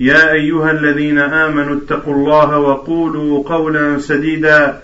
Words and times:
يا 0.00 0.32
أيها 0.32 0.70
الذين 0.70 1.18
آمنوا 1.18 1.76
اتقوا 1.76 2.14
الله 2.14 2.58
وقولوا 2.58 3.48
قولا 3.48 3.98
سديدا 3.98 4.80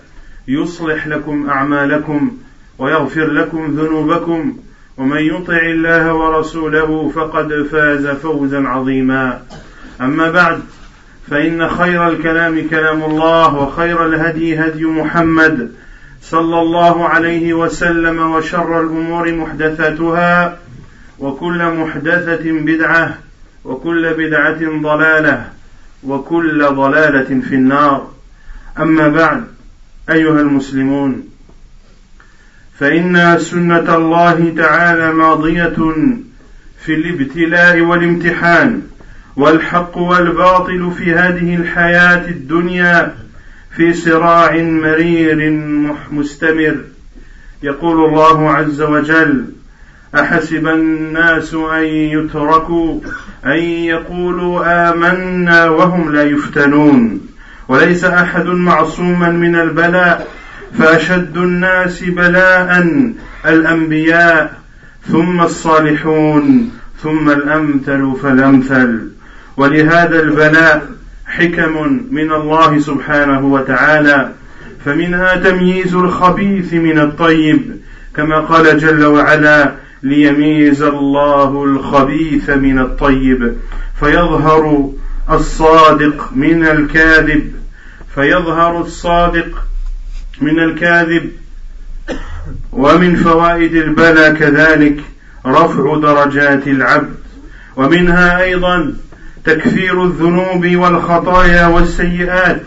يصلح 0.47 1.07
لكم 1.07 1.49
أعمالكم 1.49 2.37
ويغفر 2.77 3.31
لكم 3.31 3.75
ذنوبكم 3.79 4.57
ومن 4.97 5.17
يطع 5.17 5.57
الله 5.57 6.13
ورسوله 6.13 7.11
فقد 7.15 7.67
فاز 7.71 8.07
فوزا 8.07 8.67
عظيما. 8.67 9.41
أما 10.01 10.31
بعد 10.31 10.59
فإن 11.29 11.69
خير 11.69 12.07
الكلام 12.07 12.67
كلام 12.69 13.03
الله 13.03 13.55
وخير 13.55 14.05
الهدي 14.05 14.59
هدي 14.59 14.85
محمد 14.85 15.71
صلى 16.21 16.59
الله 16.61 17.07
عليه 17.07 17.53
وسلم 17.53 18.31
وشر 18.31 18.81
الأمور 18.81 19.33
محدثاتها 19.33 20.57
وكل 21.19 21.65
محدثة 21.65 22.51
بدعة 22.51 23.26
وكل 23.67 24.13
بدعة 24.13 24.81
ضلالة 24.81 25.49
وكل 26.03 26.65
ضلالة 26.65 27.41
في 27.41 27.55
النار. 27.55 28.11
أما 28.79 29.07
بعد 29.07 29.43
أيها 30.09 30.41
المسلمون 30.41 31.29
فإن 32.79 33.37
سنة 33.39 33.95
الله 33.95 34.53
تعالى 34.57 35.11
ماضية 35.13 35.75
في 36.79 36.93
الابتلاء 36.93 37.79
والامتحان 37.79 38.81
والحق 39.35 39.97
والباطل 39.97 40.91
في 40.97 41.13
هذه 41.13 41.55
الحياة 41.55 42.27
الدنيا 42.27 43.15
في 43.75 43.93
صراع 43.93 44.57
مرير 44.57 45.51
مستمر. 46.11 46.77
يقول 47.63 48.05
الله 48.05 48.51
عز 48.51 48.81
وجل 48.81 49.45
أحسب 50.15 50.67
الناس 50.67 51.53
أن 51.53 51.83
يتركوا 51.85 52.99
أن 53.45 53.59
يقولوا 53.59 54.89
آمنا 54.89 55.69
وهم 55.69 56.13
لا 56.13 56.23
يفتنون. 56.23 57.21
وليس 57.67 58.03
أحد 58.03 58.45
معصوما 58.45 59.29
من 59.29 59.55
البلاء 59.55 60.27
فأشد 60.79 61.37
الناس 61.37 62.03
بلاء 62.03 62.87
الأنبياء 63.45 64.53
ثم 65.11 65.41
الصالحون 65.41 66.71
ثم 67.03 67.29
الأمثل 67.29 68.13
فالأمثل. 68.23 69.07
ولهذا 69.57 70.19
البلاء 70.19 70.89
حكم 71.25 72.01
من 72.11 72.31
الله 72.31 72.79
سبحانه 72.79 73.45
وتعالى. 73.45 74.31
فمنها 74.85 75.35
تمييز 75.35 75.95
الخبيث 75.95 76.73
من 76.73 76.99
الطيب 76.99 77.77
كما 78.15 78.39
قال 78.39 78.79
جل 78.79 79.05
وعلا 79.05 79.71
ليميز 80.03 80.81
الله 80.81 81.63
الخبيث 81.63 82.49
من 82.49 82.79
الطيب 82.79 83.57
فيظهر 83.99 84.89
الصادق 85.31 86.29
من 86.35 86.65
الكاذب 86.67 87.51
فيظهر 88.15 88.81
الصادق 88.81 89.63
من 90.41 90.59
الكاذب. 90.59 91.31
ومن 92.71 93.15
فوائد 93.15 93.75
البلاء 93.75 94.33
كذلك 94.33 94.99
رفع 95.45 95.97
درجات 95.97 96.67
العبد 96.67 97.15
ومنها 97.75 98.43
أيضا 98.43 98.93
تكفير 99.45 100.03
الذنوب 100.03 100.65
والخطايا 100.65 101.67
والسيئات. 101.67 102.63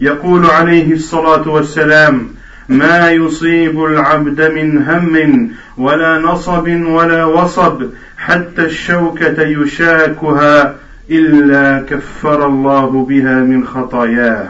يقول 0.00 0.46
عليه 0.46 0.92
الصلاة 0.92 1.48
والسلام 1.48 2.28
ما 2.70 3.10
يصيب 3.10 3.84
العبد 3.84 4.40
من 4.50 4.82
هم 4.88 5.50
ولا 5.78 6.18
نصب 6.18 6.68
ولا 6.68 7.24
وصب 7.24 7.82
حتى 8.18 8.62
الشوكة 8.64 9.42
يشاكها 9.42 10.74
إلا 11.10 11.86
كفر 11.90 12.46
الله 12.46 13.06
بها 13.08 13.34
من 13.34 13.66
خطاياه. 13.66 14.48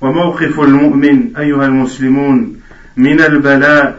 وموقف 0.00 0.60
المؤمن 0.60 1.36
أيها 1.36 1.66
المسلمون 1.66 2.56
من 2.96 3.20
البلاء 3.20 3.98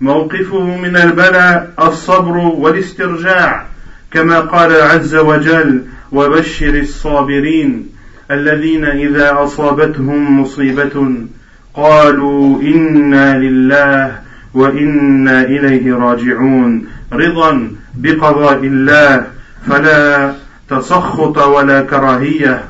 موقفه 0.00 0.76
من 0.76 0.96
البلاء 0.96 1.72
الصبر 1.82 2.36
والاسترجاع 2.36 3.66
كما 4.10 4.40
قال 4.40 4.72
عز 4.72 5.14
وجل 5.14 5.82
وبشر 6.12 6.78
الصابرين 6.78 7.88
الذين 8.30 8.84
إذا 8.84 9.42
أصابتهم 9.42 10.40
مصيبة 10.40 11.26
قالوا 11.74 12.62
إنا 12.62 13.38
لله 13.38 14.18
وإنا 14.54 15.42
إليه 15.42 15.94
راجعون. 15.94 16.86
رضا 17.12 17.70
بقضاء 17.94 18.58
الله 18.64 19.26
فلا 19.66 20.34
تسخط 20.70 21.38
ولا 21.38 21.80
كراهية. 21.82 22.64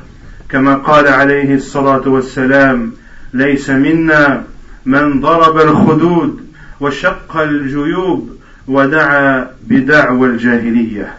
كما 0.49 0.75
قال 0.75 1.07
عليه 1.07 1.55
الصلاة 1.55 2.07
والسلام 2.07 2.91
ليس 3.33 3.69
منا 3.69 4.43
من 4.85 5.21
ضرب 5.21 5.57
الخدود 5.57 6.45
وشق 6.79 7.37
الجيوب 7.37 8.35
ودعا 8.67 9.47
بدعوى 9.67 10.27
الجاهلية. 10.27 11.17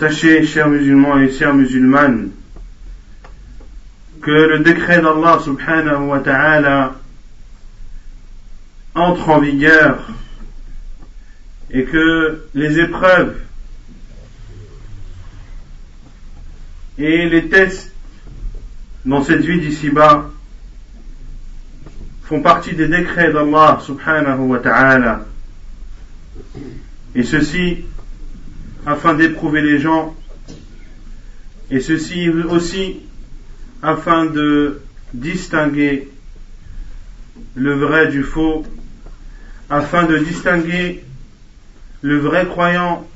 Sachez, 0.00 0.46
chers 0.46 0.66
musulmans 0.66 1.18
et 1.20 1.28
chères 1.28 1.52
musulmanes, 1.54 2.30
que 4.22 4.30
le 4.30 4.58
décret 4.60 5.00
d'Allah 5.00 5.38
subhanahu 5.42 6.08
wa 6.08 6.20
ta'ala 6.20 6.94
entre 8.94 9.28
en 9.28 9.40
vigueur 9.40 10.06
et 11.70 11.84
que 11.84 12.44
les 12.54 12.80
épreuves 12.80 13.36
et 16.98 17.28
les 17.28 17.48
tests 17.48 17.92
dans 19.06 19.22
cette 19.22 19.40
vie 19.40 19.60
d'ici-bas 19.60 20.30
font 22.24 22.42
partie 22.42 22.74
des 22.74 22.88
décrets 22.88 23.32
d'Allah 23.32 23.80
subhanahu 23.82 24.40
wa 24.40 24.58
ta'ala. 24.58 25.24
Et 27.14 27.22
ceci 27.22 27.84
afin 28.86 29.14
d'éprouver 29.14 29.62
les 29.62 29.78
gens, 29.78 30.14
et 31.70 31.80
ceci 31.80 32.28
aussi 32.28 33.00
afin 33.82 34.26
de 34.26 34.80
distinguer 35.12 36.08
le 37.54 37.74
vrai 37.74 38.08
du 38.08 38.22
faux, 38.22 38.64
afin 39.68 40.04
de 40.04 40.18
distinguer 40.18 41.04
le 42.02 42.18
vrai 42.18 42.46
croyant 42.46 43.06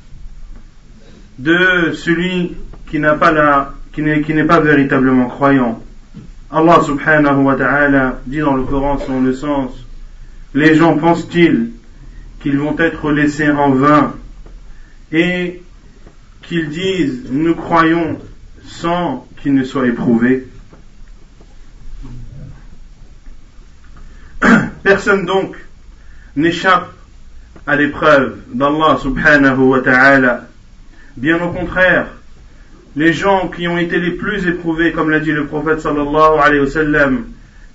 de 1.39 1.93
celui 1.93 2.57
qui 2.89 2.99
n'a 2.99 3.15
pas 3.15 3.33
la, 3.33 3.75
qui 3.93 4.03
n'est 4.03 4.45
pas 4.45 4.61
véritablement 4.61 5.29
croyant. 5.29 5.83
Allah 6.51 6.81
subhanahu 6.85 7.43
wa 7.43 7.57
ta'ala 7.57 8.21
dit 8.27 8.39
dans 8.39 8.55
le 8.57 8.65
Coran 8.65 8.99
selon 8.99 9.23
le 9.23 9.33
sens, 9.35 9.73
les 10.55 10.77
gens 10.77 10.97
pensent-ils 10.97 11.71
qu'ils 12.41 12.59
vont 12.59 12.79
être 12.79 13.11
laissés 13.11 13.51
en 13.51 13.71
vain 13.71 14.15
et 15.11 15.61
qu'ils 16.43 16.69
disent 16.69 17.25
nous 17.31 17.55
croyons 17.55 18.19
sans 18.65 19.27
qu'ils 19.43 19.55
ne 19.55 19.65
soient 19.65 19.87
éprouvés? 19.87 20.47
Personne 24.85 25.25
donc 25.25 25.57
n'échappe 26.37 26.93
à 27.67 27.75
l'épreuve 27.75 28.37
d'Allah 28.53 28.99
subhanahu 29.01 29.61
wa 29.61 29.81
ta'ala. 29.81 30.47
Bien 31.17 31.43
au 31.43 31.49
contraire, 31.53 32.09
les 32.95 33.15
gens 33.15 33.49
qui 33.49 33.67
ont 33.67 33.79
été 33.79 33.99
les 33.99 34.11
plus 34.11 34.47
éprouvés, 34.47 34.93
comme 34.93 35.09
l'a 35.09 35.21
dit 35.21 35.33
le 35.33 35.47
prophète 35.47 35.81
sallallahu 35.81 36.61
wa 36.61 37.11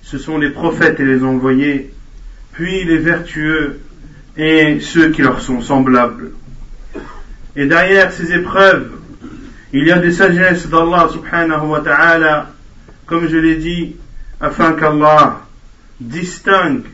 ce 0.02 0.18
sont 0.18 0.38
les 0.38 0.50
prophètes 0.50 1.00
et 1.00 1.04
les 1.04 1.24
envoyés, 1.24 1.92
puis 2.52 2.84
les 2.84 2.98
vertueux 2.98 3.80
et 4.36 4.78
ceux 4.78 5.10
qui 5.10 5.22
leur 5.22 5.40
sont 5.40 5.60
semblables. 5.62 6.30
Et 7.56 7.66
derrière 7.66 8.12
ces 8.12 8.32
épreuves, 8.32 8.88
il 9.72 9.84
y 9.84 9.90
a 9.90 9.98
des 9.98 10.12
sagesses 10.12 10.68
d'Allah 10.68 11.08
subhanahu 11.12 11.66
wa 11.66 11.80
ta'ala, 11.80 12.52
comme 13.06 13.28
je 13.28 13.36
l'ai 13.36 13.56
dit, 13.56 13.96
afin 14.40 14.74
qu'Allah 14.74 15.40
distingue, 16.00 16.84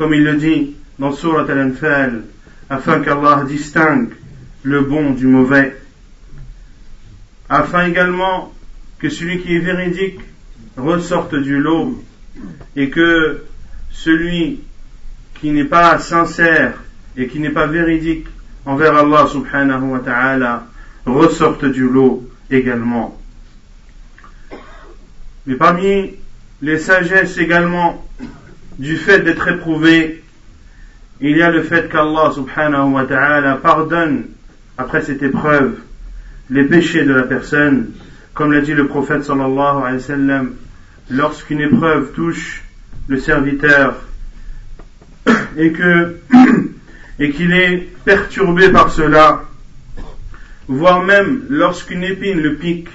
comme 0.00 0.14
il 0.14 0.24
le 0.24 0.36
dit 0.36 0.76
dans 0.98 1.12
Surat 1.12 1.44
Al-Anfal, 1.46 2.22
afin 2.70 3.00
qu'Allah 3.00 3.44
distingue 3.46 4.14
le 4.62 4.80
bon 4.80 5.10
du 5.10 5.26
mauvais, 5.26 5.76
afin 7.50 7.84
également 7.84 8.50
que 8.98 9.10
celui 9.10 9.42
qui 9.42 9.56
est 9.56 9.58
véridique 9.58 10.18
ressorte 10.78 11.34
du 11.34 11.58
lot 11.58 12.02
et 12.76 12.88
que 12.88 13.44
celui 13.90 14.60
qui 15.34 15.50
n'est 15.50 15.66
pas 15.66 15.98
sincère 15.98 16.82
et 17.14 17.26
qui 17.26 17.38
n'est 17.38 17.50
pas 17.50 17.66
véridique 17.66 18.26
envers 18.64 18.96
Allah 18.96 19.26
subhanahu 19.30 19.82
wa 19.82 19.98
ta'ala 19.98 20.66
ressorte 21.04 21.66
du 21.66 21.86
lot 21.86 22.26
également. 22.50 23.20
Mais 25.44 25.56
parmi 25.56 26.12
les 26.62 26.78
sagesses 26.78 27.36
également 27.36 28.02
du 28.80 28.96
fait 28.96 29.20
d'être 29.20 29.46
éprouvé, 29.46 30.24
il 31.20 31.36
y 31.36 31.42
a 31.42 31.50
le 31.50 31.62
fait 31.62 31.90
qu'Allah 31.90 32.32
subhanahu 32.34 32.92
wa 32.92 33.04
ta'ala 33.04 33.56
pardonne 33.56 34.24
après 34.78 35.02
cette 35.02 35.22
épreuve 35.22 35.74
les 36.48 36.64
péchés 36.64 37.04
de 37.04 37.12
la 37.12 37.24
personne, 37.24 37.90
comme 38.32 38.52
l'a 38.52 38.62
dit 38.62 38.72
le 38.72 38.86
prophète 38.86 39.22
sallallahu 39.22 39.82
alayhi 39.82 39.96
wa 39.96 40.00
sallam, 40.00 40.54
lorsqu'une 41.10 41.60
épreuve 41.60 42.12
touche 42.12 42.64
le 43.06 43.18
serviteur 43.18 43.96
et 45.58 45.72
que 45.72 46.16
et 47.18 47.32
qu'il 47.32 47.52
est 47.52 47.86
perturbé 48.06 48.70
par 48.70 48.90
cela, 48.90 49.42
voire 50.68 51.02
même 51.02 51.42
lorsqu'une 51.50 52.02
épine 52.02 52.40
le 52.40 52.54
pique, 52.54 52.88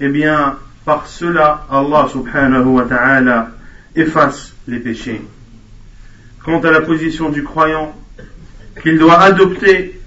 eh 0.00 0.08
bien, 0.08 0.56
par 0.84 1.06
cela, 1.06 1.68
Allah 1.70 2.08
subhanahu 2.10 2.64
wa 2.64 2.82
ta'ala 2.82 3.52
efface 3.96 4.54
les 4.66 4.78
péchés. 4.78 5.22
Quant 6.44 6.60
à 6.60 6.70
la 6.70 6.80
position 6.80 7.30
du 7.30 7.42
croyant, 7.42 7.94
qu'il 8.82 8.98
doit 8.98 9.20
adopter 9.20 10.00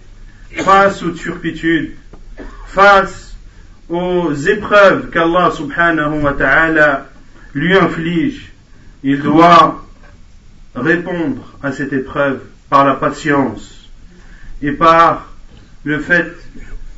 face 0.55 1.03
aux 1.03 1.11
turpitudes, 1.11 1.95
face 2.67 3.35
aux 3.89 4.33
épreuves 4.33 5.09
qu'Allah 5.09 5.51
subhanahu 5.51 6.21
wa 6.21 6.33
ta'ala 6.33 7.09
lui 7.53 7.75
inflige, 7.77 8.51
il 9.03 9.21
doit 9.21 9.85
répondre 10.75 11.57
à 11.61 11.71
cette 11.71 11.93
épreuve 11.93 12.41
par 12.69 12.85
la 12.85 12.95
patience 12.95 13.89
et 14.61 14.71
par 14.71 15.29
le 15.83 15.99
fait 15.99 16.33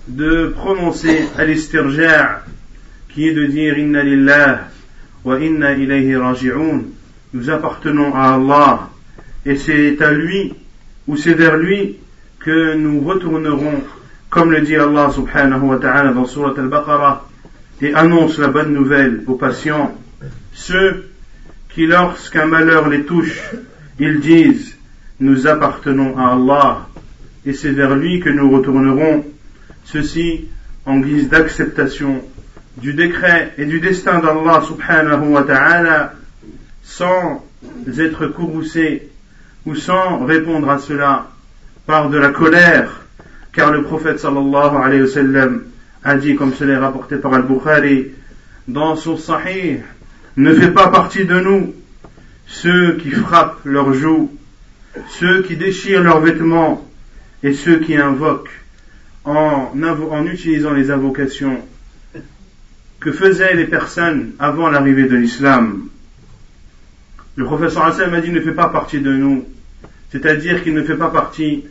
de 0.08 0.54
prononcer 0.56 1.28
al-istirja' 1.38 2.44
qui 3.10 3.28
est 3.28 3.34
de 3.34 3.46
dire 3.46 3.78
inna 3.78 4.04
lillah 4.04 4.68
nous 7.34 7.50
appartenons 7.50 8.14
à 8.14 8.36
Allah. 8.36 8.90
Et 9.46 9.56
c'est 9.56 10.02
à 10.02 10.12
lui 10.12 10.54
ou 11.08 11.18
c'est 11.18 11.34
vers 11.34 11.58
lui 11.58 11.98
que 12.40 12.76
nous 12.76 13.02
retournerons 13.02 13.82
comme 14.30 14.52
le 14.52 14.62
dit 14.62 14.76
Allah 14.76 15.10
subhanahu 15.12 15.62
wa 15.62 15.78
ta'ala 15.78 16.14
dans 16.14 16.26
surat 16.26 16.54
al-Baqarah 16.58 17.28
et 17.82 17.94
annonce 17.94 18.38
la 18.38 18.50
bonne 18.50 18.74
nouvelle 18.74 19.24
aux 19.28 19.36
patients. 19.36 19.98
Ceux 20.54 21.10
qui 21.70 21.88
lorsqu'un 21.88 22.46
malheur 22.46 22.90
les 22.90 23.04
touche 23.04 23.42
ils 24.00 24.20
disent 24.20 24.78
nous 25.20 25.48
appartenons 25.48 26.18
à 26.18 26.34
Allah. 26.34 26.88
Et 27.46 27.54
c'est 27.54 27.72
vers 27.72 27.96
lui 27.96 28.20
que 28.20 28.30
nous 28.30 28.52
retournerons, 28.52 29.26
ceci 29.86 30.46
en 30.86 31.00
guise 31.00 31.30
d'acceptation 31.30 32.22
du 32.78 32.94
décret 32.94 33.54
et 33.58 33.66
du 33.66 33.80
destin 33.80 34.20
d'Allah 34.20 34.64
subhanahu 34.68 35.30
wa 35.30 35.44
ta'ala 35.44 36.14
sans 36.84 37.44
être 37.98 38.28
courroucé 38.28 39.10
ou 39.66 39.76
sans 39.76 40.26
répondre 40.26 40.70
à 40.70 40.78
cela 40.80 41.28
par 41.86 42.10
de 42.10 42.18
la 42.18 42.30
colère 42.30 43.06
car 43.54 43.72
le 43.72 43.84
prophète 43.84 44.20
sallallahu 44.20 44.76
alayhi 44.84 45.02
wa 45.02 45.08
sallam 45.08 45.64
a 46.04 46.16
dit 46.16 46.36
comme 46.36 46.54
cela 46.54 46.74
est 46.74 46.78
rapporté 46.78 47.18
par 47.18 47.34
Al-Bukhari 47.34 48.08
dans 48.68 48.96
son 48.96 49.18
sahih 49.18 49.80
ne 50.38 50.54
fait 50.54 50.72
pas 50.72 50.90
partie 50.90 51.26
de 51.26 51.40
nous 51.40 51.74
ceux 52.46 52.98
qui 52.98 53.12
frappent 53.12 53.64
leurs 53.64 53.94
joues 53.94 54.32
ceux 55.10 55.44
qui 55.44 55.56
déchirent 55.56 56.04
leurs 56.04 56.20
vêtements 56.20 56.86
et 57.42 57.54
ceux 57.54 57.80
qui 57.80 57.96
invoquent 57.96 58.62
en, 59.24 59.72
en 59.74 60.26
utilisant 60.26 60.74
les 60.74 60.92
invocations 60.92 61.62
que 63.06 63.12
faisaient 63.12 63.54
les 63.54 63.68
personnes 63.68 64.32
avant 64.40 64.68
l'arrivée 64.68 65.08
de 65.08 65.16
l'islam. 65.16 65.90
Le 67.36 67.46
professeur 67.46 67.86
Hassan 67.86 68.10
m'a 68.10 68.20
dit 68.20 68.32
ne 68.32 68.42
fait 68.42 68.56
pas 68.56 68.70
partie 68.70 69.00
de 69.00 69.14
nous, 69.14 69.46
c'est-à-dire 70.12 70.64
qu'il 70.64 70.74
ne 70.74 70.82
fait 70.82 70.98
pas 70.98 71.10
partie 71.10 71.66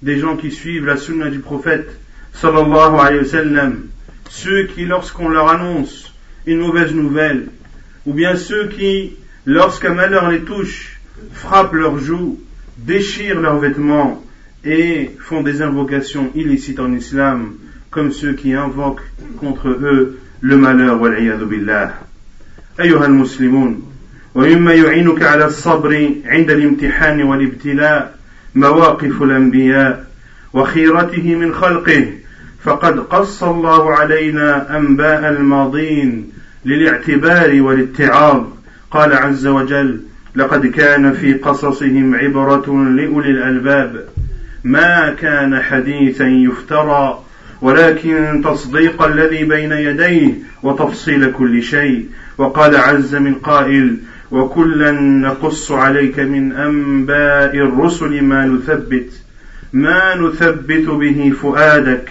des 0.00 0.20
gens 0.20 0.36
qui 0.36 0.52
suivent 0.52 0.86
la 0.86 0.96
sunna 0.96 1.28
du 1.28 1.40
prophète 1.40 1.90
sallallahu 2.34 3.00
alayhi 3.00 3.18
wa 3.18 3.24
sallam, 3.24 3.86
ceux 4.30 4.66
qui 4.66 4.84
lorsqu'on 4.84 5.28
leur 5.28 5.48
annonce 5.48 6.14
une 6.46 6.60
mauvaise 6.60 6.94
nouvelle, 6.94 7.48
ou 8.06 8.12
bien 8.12 8.36
ceux 8.36 8.68
qui, 8.68 9.16
lorsqu'un 9.44 9.94
malheur 9.94 10.30
les 10.30 10.42
touche, 10.42 11.00
frappent 11.32 11.74
leurs 11.74 11.98
joues 11.98 12.38
déchirent 12.78 13.40
leurs 13.40 13.58
vêtements 13.58 14.22
et 14.64 15.10
font 15.18 15.42
des 15.42 15.62
invocations 15.62 16.30
illicites 16.36 16.78
en 16.78 16.92
islam, 16.92 17.54
comme 17.90 18.12
ceux 18.12 18.34
qui 18.34 18.54
invoquent 18.54 19.10
contre 19.40 19.68
eux 19.68 20.20
le 20.46 20.56
malheur 20.56 21.44
بالله. 21.44 21.94
أيها 22.80 23.06
المسلمون 23.06 23.82
ومما 24.34 24.74
يعينك 24.74 25.22
على 25.22 25.44
الصبر 25.44 26.10
عند 26.26 26.50
الامتحان 26.50 27.22
والابتلاء 27.22 28.14
مواقف 28.54 29.22
الأنبياء 29.22 30.06
وخيرته 30.52 31.34
من 31.34 31.54
خلقه 31.54 32.12
فقد 32.64 32.98
قص 32.98 33.42
الله 33.42 33.94
علينا 33.94 34.76
أنباء 34.76 35.28
الماضين 35.28 36.32
للاعتبار 36.64 37.62
والاتعاظ. 37.62 38.42
قال 38.90 39.12
عز 39.12 39.46
وجل 39.46 40.00
لقد 40.36 40.66
كان 40.66 41.12
في 41.12 41.34
قصصهم 41.34 42.14
عبرة 42.14 42.84
لأولي 42.96 43.30
الألباب. 43.30 44.04
ما 44.64 45.14
كان 45.20 45.60
حديثا 45.60 46.24
يفترى 46.24 47.25
ولكن 47.62 48.42
تصديق 48.44 49.02
الذي 49.02 49.44
بين 49.44 49.72
يديه 49.72 50.34
وتفصيل 50.62 51.32
كل 51.32 51.62
شيء. 51.62 52.06
وقال 52.38 52.76
عز 52.76 53.14
من 53.14 53.34
قائل 53.34 53.96
وكلا 54.30 54.90
نقص 55.00 55.72
عليك 55.72 56.18
من 56.18 56.52
أنباء 56.52 57.56
الرسل 57.56 58.22
ما 58.22 58.46
نثبت 58.46 59.12
ما 59.72 60.14
نثبت 60.14 60.88
به 60.88 61.32
فؤادك 61.42 62.08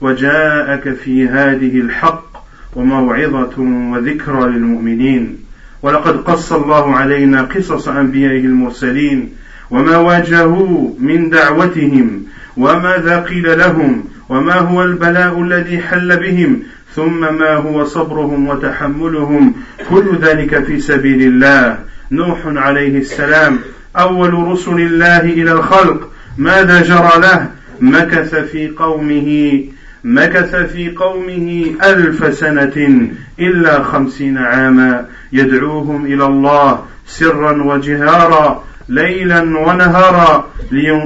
وجاءك 0.00 0.94
في 0.94 1.28
هذه 1.28 1.80
الحق 1.80 2.44
وموعظة 2.76 3.60
وذكرى 3.92 4.50
للمؤمنين. 4.50 5.36
ولقد 5.82 6.16
قص 6.16 6.52
الله 6.52 6.96
علينا 6.96 7.42
قصص 7.42 7.88
أنبيائه 7.88 8.40
المرسلين 8.40 9.32
وما 9.70 9.96
واجهوا 9.96 10.90
من 10.98 11.30
دعوتهم 11.30 12.22
وماذا 12.56 13.20
قيل 13.20 13.58
لهم 13.58 14.04
وما 14.28 14.54
هو 14.54 14.82
البلاء 14.82 15.42
الذي 15.42 15.78
حل 15.78 16.16
بهم 16.16 16.62
ثم 16.94 17.20
ما 17.20 17.54
هو 17.54 17.84
صبرهم 17.84 18.48
وتحملهم 18.48 19.54
كل 19.90 20.18
ذلك 20.22 20.64
في 20.64 20.80
سبيل 20.80 21.22
الله. 21.22 21.78
نوح 22.10 22.38
عليه 22.46 22.98
السلام 22.98 23.58
أول 23.96 24.34
رسل 24.34 24.80
الله 24.80 25.20
إلى 25.20 25.52
الخلق 25.52 26.10
ماذا 26.38 26.82
جرى 26.82 27.12
له؟ 27.20 27.50
مكث 27.80 28.34
في 28.34 28.68
قومه 28.68 29.64
مكث 30.04 30.56
في 30.56 30.90
قومه 30.90 31.64
ألف 31.84 32.34
سنة 32.34 33.08
إلا 33.40 33.82
خمسين 33.82 34.38
عاما. 34.38 35.06
يدعوهم 35.32 36.06
إلى 36.06 36.26
الله 36.26 36.84
سرا 37.06 37.62
وجهارا 37.62 38.64
ليلا 38.88 39.40
ونهارا 39.40 40.46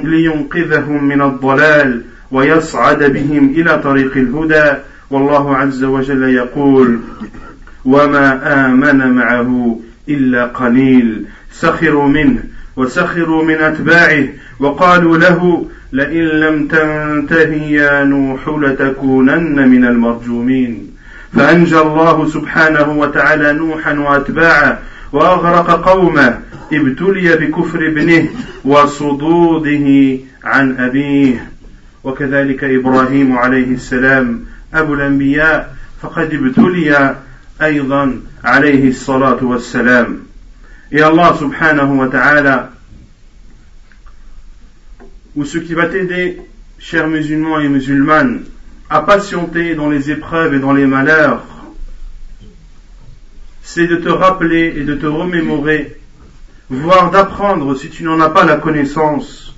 لينقذهم 0.05 1.05
من 1.05 1.23
الضلال. 1.23 2.03
ويصعد 2.33 3.05
بهم 3.05 3.51
إلى 3.57 3.79
طريق 3.79 4.17
الهدى 4.17 4.73
والله 5.11 5.57
عز 5.57 5.85
وجل 5.85 6.23
يقول 6.23 6.99
وما 7.85 8.67
آمن 8.67 9.13
معه 9.13 9.81
إلا 10.09 10.47
قليل 10.47 11.25
سخروا 11.53 12.09
منه 12.09 12.43
وسخروا 12.77 13.45
من 13.45 13.55
أتباعه 13.55 14.25
وقالوا 14.61 15.19
له 15.19 15.67
لئن 15.93 16.25
لم 16.25 16.67
تنته 16.69 17.53
يا 17.53 18.05
نوح 18.05 18.49
لتكونن 18.49 19.69
من 19.69 19.85
المرجومين 19.85 20.87
فأنجى 21.33 21.79
الله 21.79 22.29
سبحانه 22.29 22.93
وتعالى 22.99 23.53
نوحا 23.53 23.93
وأتباعه 23.99 24.79
وأغرق 25.13 25.89
قومه 25.89 26.39
إبتلي 26.73 27.37
بكفر 27.37 27.87
ابنه 27.87 28.29
وصدوده 28.65 30.19
عن 30.45 30.77
أبيه. 30.79 31.49
وكذلك 32.04 32.64
إبراهيم 32.64 33.38
عليه 33.38 33.74
السلام 33.74 34.46
أبو 34.74 34.94
الأنبياء 34.94 35.76
فقد 36.02 36.34
ابتلي 36.34 37.16
أيضا 37.62 38.22
عليه 38.44 38.90
الصلاة 38.90 39.44
والسلام 39.44 40.28
Et 40.90 41.02
Allah 41.02 41.36
subhanahu 41.38 41.98
wa 41.98 42.08
ta'ala, 42.08 42.72
ou 45.36 45.44
ce 45.44 45.58
qui 45.58 45.74
va 45.74 45.88
t'aider, 45.88 46.42
chers 46.80 47.10
musulmans 47.10 47.60
et 47.60 47.68
musulmanes, 47.68 48.46
à 48.90 49.02
patienter 49.02 49.76
dans 49.76 49.90
les 49.90 50.12
épreuves 50.12 50.54
et 50.54 50.60
dans 50.60 50.72
les 50.72 50.86
malheurs, 50.86 51.44
c'est 53.64 53.88
de 53.88 53.98
te 53.98 54.08
rappeler 54.08 54.76
et 54.78 54.86
de 54.86 54.96
te 54.96 55.06
remémorer, 55.06 56.00
voire 56.70 57.12
d'apprendre, 57.12 57.76
si 57.76 57.90
tu 57.90 58.06
n'en 58.06 58.22
as 58.22 58.30
pas 58.30 58.46
la 58.46 58.56
connaissance, 58.56 59.51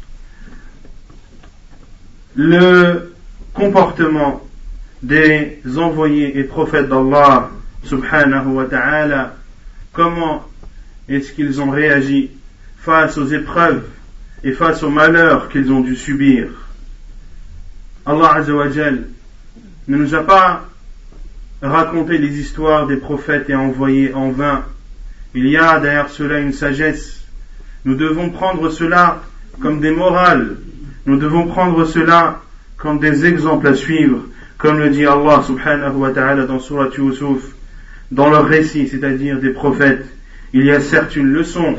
le 2.36 3.14
comportement 3.52 4.42
des 5.02 5.60
envoyés 5.76 6.38
et 6.38 6.44
prophètes 6.44 6.88
d'Allah 6.88 7.50
subhanahu 7.84 8.48
wa 8.54 8.64
ta'ala, 8.64 9.36
comment 9.92 10.44
est-ce 11.08 11.32
qu'ils 11.32 11.60
ont 11.60 11.70
réagi 11.70 12.30
face 12.78 13.18
aux 13.18 13.26
épreuves 13.26 13.84
et 14.42 14.52
face 14.52 14.82
aux 14.82 14.90
malheurs 14.90 15.48
qu'ils 15.48 15.70
ont 15.70 15.80
dû 15.80 15.96
subir? 15.96 16.48
Allah 18.06 18.34
Azzawajal 18.36 19.04
ne 19.88 19.96
nous 19.96 20.14
a 20.14 20.22
pas 20.22 20.68
raconté 21.62 22.18
les 22.18 22.38
histoires 22.38 22.86
des 22.86 22.96
prophètes 22.96 23.48
et 23.48 23.54
envoyés 23.54 24.12
en 24.12 24.30
vain. 24.30 24.64
Il 25.34 25.48
y 25.48 25.56
a 25.56 25.80
derrière 25.80 26.10
cela 26.10 26.38
une 26.38 26.52
sagesse. 26.52 27.24
Nous 27.84 27.94
devons 27.94 28.30
prendre 28.30 28.70
cela 28.70 29.22
comme 29.60 29.80
des 29.80 29.90
morales. 29.90 30.56
Nous 31.06 31.18
devons 31.18 31.46
prendre 31.46 31.84
cela 31.84 32.40
comme 32.76 32.98
des 32.98 33.26
exemples 33.26 33.68
à 33.68 33.74
suivre, 33.74 34.24
comme 34.58 34.78
le 34.78 34.90
dit 34.90 35.06
Allah 35.06 35.42
subhanahu 35.46 35.96
wa 35.96 36.10
ta'ala 36.10 36.46
dans 36.46 36.58
Surah 36.58 36.88
Yusuf, 36.96 37.42
dans 38.10 38.30
leur 38.30 38.46
récit, 38.46 38.88
c'est-à-dire 38.88 39.40
des 39.40 39.50
prophètes. 39.50 40.06
Il 40.52 40.64
y 40.64 40.70
a 40.70 40.80
certes 40.80 41.16
une 41.16 41.32
leçon 41.32 41.76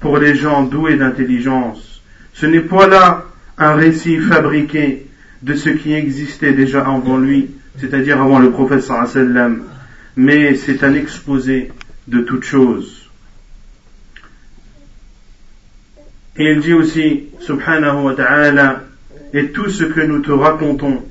pour 0.00 0.18
les 0.18 0.34
gens 0.34 0.62
doués 0.62 0.96
d'intelligence. 0.96 2.02
Ce 2.32 2.46
n'est 2.46 2.60
pas 2.60 2.86
là 2.86 3.24
un 3.58 3.74
récit 3.74 4.18
fabriqué 4.18 5.06
de 5.42 5.54
ce 5.54 5.70
qui 5.70 5.92
existait 5.92 6.52
déjà 6.52 6.80
avant 6.86 7.18
lui, 7.18 7.50
c'est-à-dire 7.78 8.20
avant 8.20 8.38
le 8.38 8.50
prophète 8.50 8.82
sallam, 8.82 9.62
mais 10.16 10.54
c'est 10.54 10.84
un 10.84 10.94
exposé 10.94 11.70
de 12.08 12.20
toutes 12.20 12.44
choses. 12.44 13.10
Et 15.96 16.00
il 16.38 16.60
dit 16.60 16.72
aussi, 16.72 17.24
subhanahu 17.40 18.04
wa 18.04 18.14
ta'ala, 18.14 18.84
et 19.34 19.48
tout 19.48 19.68
ce 19.68 19.84
que 19.84 20.00
nous 20.00 20.20
te 20.20 20.30
racontons, 20.30 21.02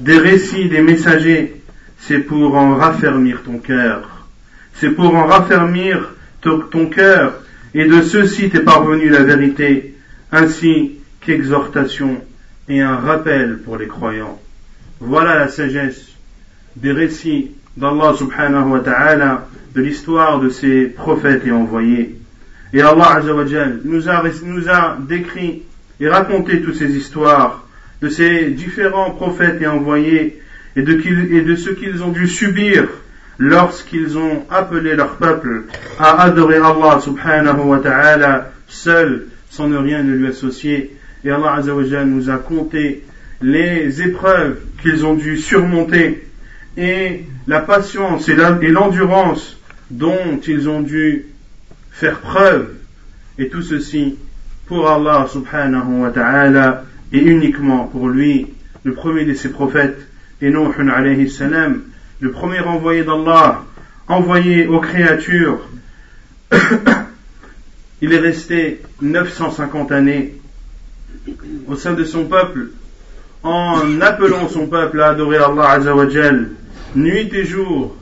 des 0.00 0.18
récits 0.18 0.68
des 0.68 0.82
messagers, 0.82 1.60
c'est 1.98 2.20
pour 2.20 2.54
en 2.54 2.76
raffermir 2.76 3.42
ton 3.42 3.58
cœur. 3.58 4.26
C'est 4.74 4.90
pour 4.90 5.14
en 5.14 5.26
raffermir 5.26 6.14
ton 6.42 6.86
cœur, 6.86 7.42
et 7.74 7.84
de 7.84 8.02
ceci 8.02 8.50
t'est 8.50 8.60
parvenue 8.60 9.08
la 9.08 9.22
vérité, 9.22 9.94
ainsi 10.32 10.92
qu'exhortation 11.20 12.22
et 12.68 12.80
un 12.80 12.96
rappel 12.96 13.58
pour 13.64 13.76
les 13.76 13.88
croyants. 13.88 14.40
Voilà 15.00 15.38
la 15.38 15.48
sagesse 15.48 16.08
des 16.76 16.92
récits 16.92 17.52
d'Allah 17.76 18.14
subhanahu 18.16 18.70
wa 18.70 18.80
ta'ala, 18.80 19.48
de 19.74 19.80
l'histoire 19.80 20.40
de 20.40 20.48
ses 20.48 20.86
prophètes 20.86 21.46
et 21.46 21.52
envoyés. 21.52 22.17
Et 22.72 22.82
Allah 22.82 23.20
nous 23.84 24.08
a, 24.08 24.22
nous 24.44 24.68
a 24.68 24.98
décrit 25.08 25.62
et 26.00 26.08
raconté 26.08 26.60
toutes 26.60 26.76
ces 26.76 26.94
histoires 26.96 27.66
de 28.02 28.08
ces 28.08 28.50
différents 28.50 29.10
prophètes 29.12 29.60
et 29.60 29.66
envoyés 29.66 30.40
et 30.76 30.82
de, 30.82 30.92
et 31.34 31.42
de 31.42 31.56
ce 31.56 31.70
qu'ils 31.70 32.02
ont 32.02 32.12
dû 32.12 32.28
subir 32.28 32.88
lorsqu'ils 33.38 34.18
ont 34.18 34.44
appelé 34.50 34.94
leur 34.94 35.16
peuple 35.16 35.64
à 35.98 36.22
adorer 36.22 36.56
Allah 36.56 37.00
subhanahu 37.00 37.60
wa 37.60 37.78
ta'ala 37.78 38.52
seul, 38.66 39.26
sans 39.50 39.68
ne 39.68 39.76
rien 39.78 40.02
ne 40.02 40.14
lui 40.14 40.28
associer. 40.28 40.96
Et 41.24 41.30
Allah 41.30 41.54
Azzawajal 41.54 42.06
nous 42.06 42.30
a 42.30 42.36
compté 42.36 43.02
les 43.40 44.02
épreuves 44.02 44.58
qu'ils 44.82 45.06
ont 45.06 45.14
dû 45.14 45.36
surmonter 45.36 46.28
et 46.76 47.24
la 47.46 47.60
patience 47.60 48.28
et 48.28 48.36
l'endurance 48.36 49.58
dont 49.90 50.40
ils 50.46 50.68
ont 50.68 50.82
dû 50.82 51.26
faire 51.98 52.20
preuve. 52.20 52.68
Et 53.38 53.48
tout 53.48 53.62
ceci 53.62 54.16
pour 54.66 54.88
Allah 54.88 55.26
subhanahu 55.30 56.02
wa 56.02 56.10
ta'ala 56.10 56.84
et 57.12 57.18
uniquement 57.18 57.86
pour 57.86 58.08
lui, 58.08 58.46
le 58.84 58.94
premier 58.94 59.24
de 59.24 59.34
ses 59.34 59.50
prophètes, 59.50 59.98
et 60.40 60.50
Nuh 60.50 60.90
alayhi 60.94 61.32
le 62.20 62.30
premier 62.30 62.60
envoyé 62.60 63.02
d'Allah, 63.04 63.64
envoyé 64.06 64.66
aux 64.66 64.80
créatures, 64.80 65.60
il 68.02 68.12
est 68.12 68.18
resté 68.18 68.80
950 69.00 69.92
années 69.92 70.34
au 71.66 71.76
sein 71.76 71.94
de 71.94 72.04
son 72.04 72.26
peuple, 72.26 72.70
en 73.42 74.00
appelant 74.00 74.48
son 74.48 74.66
peuple 74.66 75.00
à 75.00 75.08
adorer 75.08 75.38
Allah 75.38 75.78
nuit 76.94 77.30
et 77.32 77.44
jour, 77.44 77.96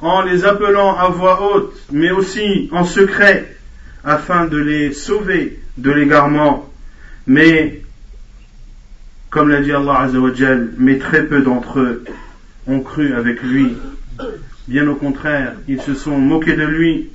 en 0.00 0.22
les 0.22 0.44
appelant 0.44 0.96
à 0.96 1.08
voix 1.08 1.42
haute, 1.42 1.76
mais 1.92 2.10
aussi 2.10 2.68
en 2.72 2.84
secret, 2.84 3.56
afin 4.04 4.46
de 4.46 4.58
les 4.58 4.92
sauver 4.92 5.58
de 5.78 5.90
l'égarement. 5.90 6.70
Mais, 7.26 7.82
comme 9.30 9.48
l'a 9.48 9.60
dit 9.60 9.72
Allah 9.72 10.00
Azawajal, 10.00 10.70
mais 10.78 10.98
très 10.98 11.24
peu 11.24 11.42
d'entre 11.42 11.80
eux 11.80 12.04
ont 12.66 12.80
cru 12.80 13.14
avec 13.14 13.42
lui. 13.42 13.76
Bien 14.68 14.88
au 14.88 14.94
contraire, 14.94 15.54
ils 15.68 15.80
se 15.80 15.94
sont 15.94 16.18
moqués 16.18 16.56
de 16.56 16.64
lui. 16.64 17.10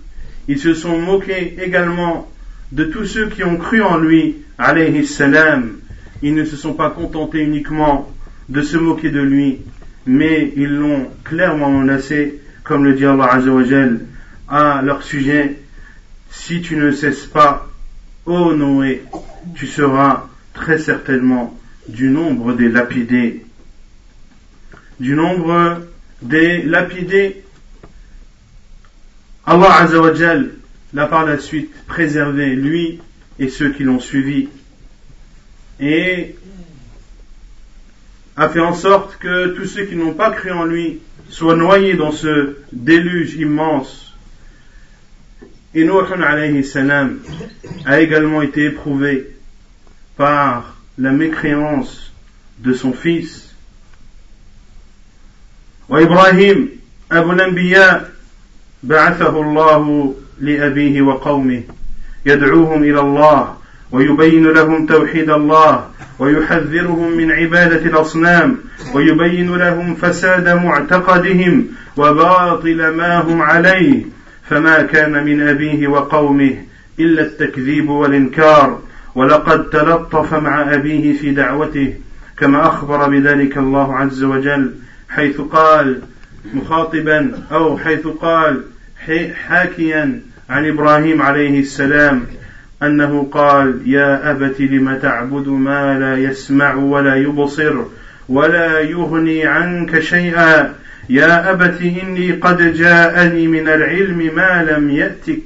Ils 0.47 0.59
se 0.59 0.73
sont 0.73 0.97
moqués 0.97 1.57
également 1.61 2.29
de 2.71 2.85
tous 2.85 3.05
ceux 3.05 3.27
qui 3.27 3.43
ont 3.43 3.57
cru 3.57 3.81
en 3.81 3.97
lui, 3.97 4.37
alayhi 4.57 5.05
salam. 5.05 5.77
Ils 6.21 6.35
ne 6.35 6.45
se 6.45 6.55
sont 6.55 6.73
pas 6.73 6.89
contentés 6.89 7.41
uniquement 7.41 8.09
de 8.49 8.61
se 8.61 8.77
moquer 8.77 9.09
de 9.09 9.19
lui, 9.19 9.59
mais 10.05 10.53
ils 10.55 10.69
l'ont 10.69 11.07
clairement 11.23 11.69
menacé, 11.69 12.39
comme 12.63 12.85
le 12.85 12.93
dit 12.93 13.05
Allah 13.05 13.33
Azzawajal, 13.33 13.99
à 14.47 14.81
leur 14.81 15.03
sujet. 15.03 15.57
Si 16.29 16.61
tu 16.61 16.75
ne 16.75 16.91
cesses 16.91 17.25
pas, 17.25 17.69
ô 18.25 18.53
Noé, 18.53 19.03
tu 19.55 19.67
seras 19.67 20.27
très 20.53 20.77
certainement 20.77 21.57
du 21.87 22.09
nombre 22.09 22.53
des 22.53 22.69
lapidés 22.69 23.43
du 25.01 25.15
nombre 25.15 25.81
des 26.21 26.61
lapidés. 26.61 27.43
Allah 29.45 29.73
Azzawajal 29.79 30.51
l'a 30.93 31.07
par 31.07 31.25
la 31.25 31.39
suite 31.39 31.73
préservé, 31.87 32.55
lui 32.55 33.01
et 33.39 33.49
ceux 33.49 33.71
qui 33.71 33.83
l'ont 33.83 33.99
suivi, 33.99 34.47
et 35.79 36.35
a 38.36 38.48
fait 38.48 38.60
en 38.60 38.74
sorte 38.74 39.16
que 39.16 39.48
tous 39.48 39.66
ceux 39.66 39.84
qui 39.84 39.96
n'ont 39.96 40.14
pas 40.14 40.30
cru 40.30 40.50
en 40.50 40.64
lui 40.64 41.00
soient 41.30 41.56
noyés 41.56 41.94
dans 41.94 42.12
ce 42.12 42.56
déluge 42.72 43.34
immense. 43.34 44.14
Et 45.74 45.84
Nuh 45.84 45.92
alayhi 46.22 46.64
salam 46.64 47.18
a 47.84 48.00
également 48.00 48.42
été 48.42 48.64
éprouvé 48.64 49.30
par 50.16 50.76
la 50.98 51.12
mécréance 51.12 52.12
de 52.58 52.72
son 52.72 52.92
fils 52.92 53.46
وإبراهيم 55.88 56.68
أبو 57.12 57.32
الأنبياء 57.32 58.12
بعثه 58.82 59.40
الله 59.40 60.14
لأبيه 60.40 61.02
وقومه 61.02 61.62
يدعوهم 62.26 62.82
إلى 62.82 63.00
الله 63.00 63.56
ويبين 63.92 64.46
لهم 64.46 64.86
توحيد 64.86 65.30
الله 65.30 65.90
ويحذرهم 66.21 67.17
من 67.17 67.31
عبادة 67.31 67.85
الأصنام 67.85 68.57
ويبين 68.93 69.55
لهم 69.55 69.95
فساد 69.95 70.49
معتقدهم 70.49 71.67
وباطل 71.97 72.87
ما 72.87 73.21
هم 73.21 73.41
عليه. 73.41 74.05
فما 74.49 74.81
كان 74.81 75.25
من 75.25 75.47
أبيه 75.47 75.87
وقومه 75.87 76.57
إلا 76.99 77.21
التكذيب 77.21 77.89
والإنكار. 77.89 78.79
ولقد 79.15 79.69
تلطف 79.69 80.33
مع 80.33 80.73
أبيه 80.73 81.17
في 81.17 81.31
دعوته 81.31 81.93
كما 82.37 82.67
أخبر 82.67 83.09
بذلك 83.09 83.57
الله 83.57 83.95
عز 83.95 84.23
وجل 84.23 84.73
حيث 85.09 85.41
قال 85.41 86.01
مخاطبا 86.53 87.31
أو 87.51 87.77
حيث 87.77 88.07
قال 88.07 88.63
حاكيا 89.47 90.21
عن 90.49 90.67
إبراهيم 90.67 91.21
عليه 91.21 91.59
السلام 91.59 92.25
أنه 92.83 93.27
قال 93.31 93.81
يا 93.85 94.31
أبت 94.31 94.61
لم 94.61 94.97
تعبد 95.01 95.47
ما 95.47 95.99
لا 95.99 96.17
يسمع 96.17 96.73
ولا 96.73 97.15
يبصر 97.15 97.75
ولا 98.29 98.79
يغني 98.79 99.45
عنك 99.45 99.99
شيئا؟ 99.99 100.73
يا 101.09 101.51
أبت 101.51 101.81
إني 101.81 102.31
قد 102.31 102.73
جاءني 102.73 103.47
من 103.47 103.67
العلم 103.67 104.35
ما 104.35 104.67
لم 104.71 104.89
يأتك 104.89 105.41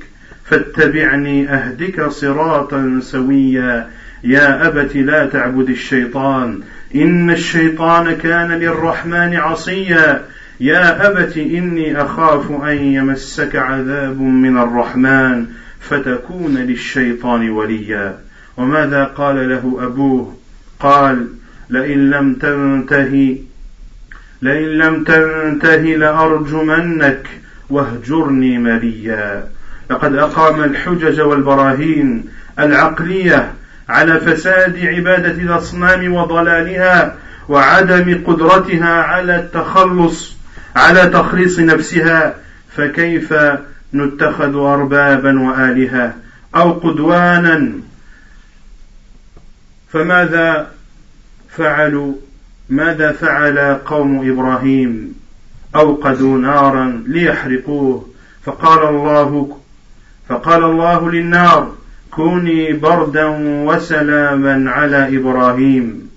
فاتبعني 0.46 1.50
أهدك 1.50 2.08
صراطا 2.08 3.00
سويا. 3.02 3.88
يا 4.24 4.68
أبت 4.68 4.96
لا 4.96 5.26
تعبد 5.26 5.70
الشيطان 5.70 6.60
إن 6.96 7.30
الشيطان 7.30 8.16
كان 8.16 8.52
للرحمن 8.52 9.36
عصيا. 9.36 10.22
يا 10.60 11.08
أبت 11.08 11.38
إني 11.38 12.02
أخاف 12.02 12.52
أن 12.52 12.78
يمسك 12.78 13.56
عذاب 13.56 14.22
من 14.22 14.58
الرحمن. 14.58 15.46
فتكون 15.90 16.58
للشيطان 16.58 17.50
وليا. 17.50 18.18
وماذا 18.58 19.04
قال 19.04 19.50
له 19.50 19.78
أبوه؟ 19.82 20.38
قال 20.80 21.28
لئن 21.70 22.10
لم 22.10 22.34
تنتهي 22.34 23.38
لئن 24.42 24.68
لم 24.68 25.04
تنتهي 25.04 25.96
لأرجمنك 25.96 27.28
واهجرني 27.70 28.58
مليا. 28.58 29.48
لقد 29.90 30.16
أقام 30.16 30.64
الحجج 30.64 31.22
والبراهين 31.22 32.26
العقلية 32.60 33.54
على 33.90 34.20
فساد 34.20 34.78
عبادة 34.86 35.42
الأصنام 35.44 36.14
وضلالها 36.14 37.16
وعدم 37.50 38.24
قدرتها 38.26 38.94
على 38.94 39.36
التخلص 39.36 40.36
على 40.76 41.10
تخليص 41.10 41.60
نفسها. 41.60 42.36
فكيف 42.78 43.34
نتخذ 43.96 44.56
أربابا 44.56 45.40
وآلهة 45.40 46.14
أو 46.56 46.72
قدوانا. 46.72 47.72
فماذا 49.90 50.72
فعلوا؟ 51.50 52.14
ماذا 52.70 53.12
فعل 53.12 53.74
قوم 53.74 54.32
إبراهيم؟ 54.32 55.16
أوقدوا 55.76 56.38
نارا 56.38 57.04
ليحرقوه. 57.08 58.10
فقال 58.46 58.90
الله 58.90 59.58
فقال 60.30 60.64
الله 60.64 61.12
للنار 61.12 61.76
كوني 62.12 62.74
بردا 62.74 63.26
وسلاما 63.42 64.72
على 64.72 65.18
إبراهيم. 65.18 66.10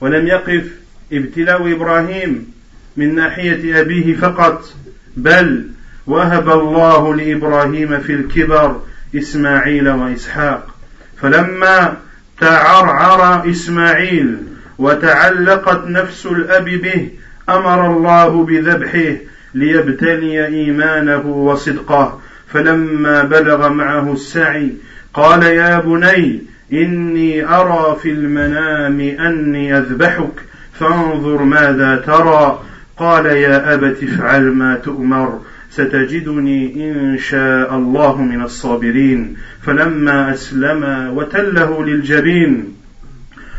ولم 0.00 0.26
يقف 0.26 0.70
ابتلاء 1.12 1.72
إبراهيم 1.72 2.52
من 2.96 3.14
ناحية 3.14 3.80
أبيه 3.80 4.16
فقط 4.16 4.74
بل 5.16 5.69
وهب 6.06 6.50
الله 6.50 7.14
لإبراهيم 7.14 7.98
في 8.00 8.12
الكبر 8.12 8.80
إسماعيل 9.16 9.88
وإسحاق 9.88 10.74
فلما 11.16 11.96
تعرعر 12.40 13.50
إسماعيل 13.50 14.36
وتعلقت 14.78 15.86
نفس 15.86 16.26
الأب 16.26 16.64
به 16.64 17.08
أمر 17.48 17.96
الله 17.96 18.44
بذبحه 18.44 19.16
ليبتلي 19.54 20.46
إيمانه 20.46 21.26
وصدقه 21.26 22.20
فلما 22.48 23.22
بلغ 23.22 23.68
معه 23.68 24.12
السعي 24.12 24.72
قال 25.14 25.42
يا 25.42 25.80
بني 25.80 26.42
إني 26.72 27.44
أرى 27.54 27.96
في 28.02 28.10
المنام 28.10 29.00
أني 29.00 29.78
أذبحك 29.78 30.32
فانظر 30.72 31.42
ماذا 31.42 32.02
ترى 32.06 32.62
قال 32.96 33.26
يا 33.26 33.74
أبت 33.74 34.02
افعل 34.02 34.42
ما 34.42 34.74
تؤمر 34.74 35.40
ستجدني 35.70 36.90
إن 36.90 37.18
شاء 37.18 37.76
الله 37.76 38.22
من 38.22 38.42
الصابرين. 38.42 39.36
فلما 39.62 40.34
أسلم 40.34 41.10
وتله 41.16 41.84
للجبين 41.84 42.64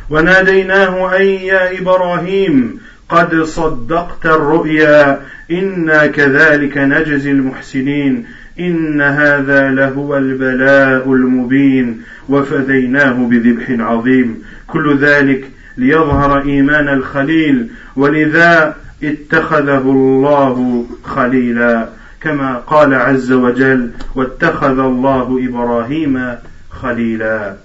وناديناه 0.09 1.13
أي 1.13 1.45
يا 1.45 1.79
إبراهيم 1.79 2.79
قد 3.09 3.43
صدقت 3.43 4.25
الرؤيا. 4.25 5.19
إنا 5.51 6.07
كذلك 6.07 6.77
نجزي 6.77 7.31
المحسنين. 7.31 8.25
إن 8.59 9.01
هذا 9.01 9.71
لهو 9.71 10.17
البلاء 10.17 11.13
المبين. 11.13 12.01
وفديناه 12.29 13.27
بذبح 13.29 13.65
عظيم. 13.69 14.43
كل 14.67 14.97
ذلك 14.97 15.43
ليظهر 15.77 16.41
إيمان 16.41 16.89
الخليل 16.89 17.67
ولذا 17.95 18.75
اتخذه 19.03 19.81
الله 19.81 20.85
خليلا. 21.03 22.00
كما 22.20 22.56
قال 22.56 22.94
عز 22.94 23.32
وجل 23.32 23.90
واتخذ 24.14 24.78
الله 24.78 25.40
إبراهيم 25.48 26.34
خليلا 26.70 27.56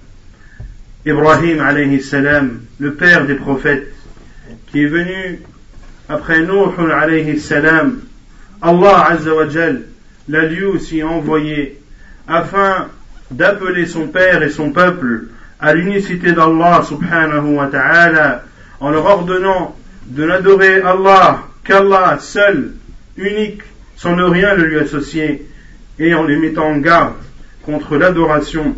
Ibrahim 1.03 1.59
alayhi 1.61 1.99
salam, 1.99 2.61
le 2.79 2.93
père 2.93 3.25
des 3.25 3.33
prophètes, 3.33 3.91
qui 4.67 4.83
est 4.83 4.87
venu 4.87 5.39
après 6.07 6.41
Nuh 6.41 6.91
alayhi 6.91 7.39
salam, 7.39 8.01
Allah 8.61 9.07
azza 9.09 9.33
wa 9.33 9.49
jal 9.49 9.81
l'a 10.29 10.45
lui 10.45 10.63
aussi 10.63 11.01
envoyé 11.01 11.79
afin 12.27 12.87
d'appeler 13.31 13.87
son 13.87 14.07
père 14.07 14.43
et 14.43 14.51
son 14.51 14.69
peuple 14.71 15.29
à 15.59 15.73
l'unicité 15.73 16.33
d'Allah 16.33 16.83
subhanahu 16.87 17.55
wa 17.55 17.65
ta'ala 17.67 18.43
en 18.79 18.91
leur 18.91 19.05
ordonnant 19.05 19.75
de 20.05 20.25
n'adorer 20.25 20.81
Allah 20.81 21.47
qu'Allah 21.63 22.17
seul, 22.19 22.73
unique, 23.17 23.63
sans 23.96 24.14
ne 24.14 24.24
rien 24.24 24.54
le 24.54 24.66
lui 24.66 24.78
associer 24.78 25.46
et 25.98 26.14
en 26.14 26.24
les 26.24 26.36
mettant 26.36 26.66
en 26.66 26.78
garde 26.78 27.16
contre 27.62 27.96
l'adoration 27.96 28.76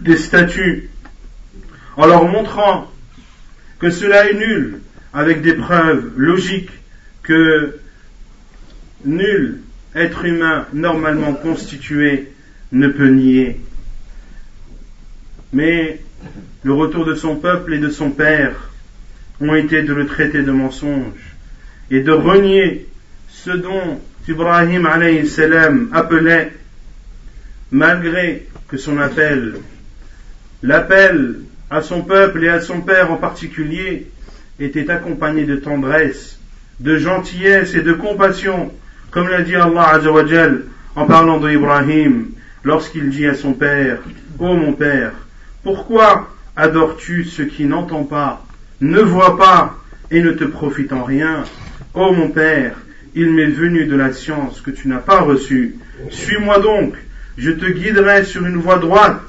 des 0.00 0.16
statues 0.16 0.90
en 1.96 2.06
leur 2.06 2.24
montrant 2.24 2.90
que 3.78 3.90
cela 3.90 4.30
est 4.30 4.34
nul, 4.34 4.80
avec 5.12 5.42
des 5.42 5.54
preuves 5.54 6.12
logiques 6.16 6.70
que 7.22 7.78
nul 9.04 9.60
être 9.94 10.24
humain 10.24 10.66
normalement 10.72 11.32
constitué 11.34 12.32
ne 12.72 12.88
peut 12.88 13.08
nier. 13.08 13.60
Mais 15.52 16.00
le 16.62 16.72
retour 16.72 17.04
de 17.04 17.14
son 17.14 17.36
peuple 17.36 17.74
et 17.74 17.78
de 17.78 17.88
son 17.88 18.10
père 18.10 18.70
ont 19.40 19.54
été 19.54 19.82
de 19.82 19.92
le 19.92 20.06
traiter 20.06 20.42
de 20.42 20.52
mensonge 20.52 21.34
et 21.90 22.00
de 22.00 22.12
renier 22.12 22.86
ce 23.30 23.50
dont 23.50 24.00
Ibrahim 24.30 24.86
salam 25.26 25.88
appelait, 25.92 26.52
malgré 27.72 28.46
que 28.68 28.76
son 28.76 28.98
appel, 28.98 29.56
l'appel 30.62 31.40
à 31.68 31.82
son 31.82 32.02
peuple 32.02 32.44
et 32.44 32.48
à 32.48 32.60
son 32.60 32.80
père 32.80 33.10
en 33.10 33.16
particulier, 33.16 34.06
était 34.60 34.88
accompagné 34.88 35.46
de 35.46 35.56
tendresse, 35.56 36.38
de 36.78 36.96
gentillesse 36.96 37.74
et 37.74 37.82
de 37.82 37.92
compassion, 37.92 38.70
comme 39.10 39.28
l'a 39.28 39.42
dit 39.42 39.56
Allah 39.56 39.94
Azzawajal 39.94 40.62
en 40.94 41.06
parlant 41.06 41.40
d'Ibrahim, 41.40 42.26
lorsqu'il 42.62 43.10
dit 43.10 43.26
à 43.26 43.34
son 43.34 43.54
père, 43.54 43.98
Ô 44.38 44.54
mon 44.54 44.74
père, 44.74 45.10
pourquoi 45.64 46.32
adores-tu 46.54 47.24
ce 47.24 47.42
qui 47.42 47.64
n'entend 47.64 48.04
pas, 48.04 48.46
ne 48.80 49.00
voit 49.00 49.36
pas 49.36 49.76
et 50.12 50.22
ne 50.22 50.30
te 50.30 50.44
profite 50.44 50.92
en 50.92 51.02
rien? 51.02 51.42
Ô 51.94 52.12
mon 52.12 52.28
père, 52.28 52.76
il 53.14 53.32
m'est 53.32 53.46
venu 53.46 53.86
de 53.86 53.96
la 53.96 54.12
science 54.12 54.60
que 54.60 54.70
tu 54.70 54.88
n'as 54.88 54.98
pas 54.98 55.20
reçue. 55.20 55.76
Suis-moi 56.10 56.60
donc, 56.60 56.94
je 57.36 57.50
te 57.50 57.66
guiderai 57.66 58.24
sur 58.24 58.46
une 58.46 58.56
voie 58.56 58.78
droite. 58.78 59.22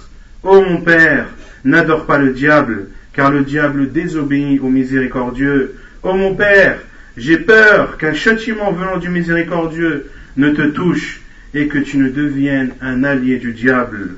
Ô 0.44 0.62
mon 0.62 0.82
père, 0.82 1.28
N'adore 1.64 2.06
pas 2.06 2.18
le 2.18 2.34
diable, 2.34 2.88
car 3.14 3.32
le 3.32 3.44
diable 3.44 3.92
désobéit 3.92 4.60
au 4.62 4.70
miséricordieux. 4.70 5.76
Ô 6.02 6.14
mon 6.14 6.36
Père, 6.36 6.80
j'ai 7.18 7.38
peur 7.38 7.98
qu'un 7.98 8.14
châtiment 8.14 8.72
venant 8.72 8.98
du 8.98 9.10
miséricordieux 9.10 10.10
ne 10.38 10.50
te 10.52 10.64
touche 10.70 11.22
et 11.54 11.68
que 11.68 11.78
tu 11.78 11.98
ne 11.98 12.10
deviennes 12.10 12.72
un 12.82 13.04
allié 13.04 13.38
du 13.38 13.54
diable. 13.54 14.16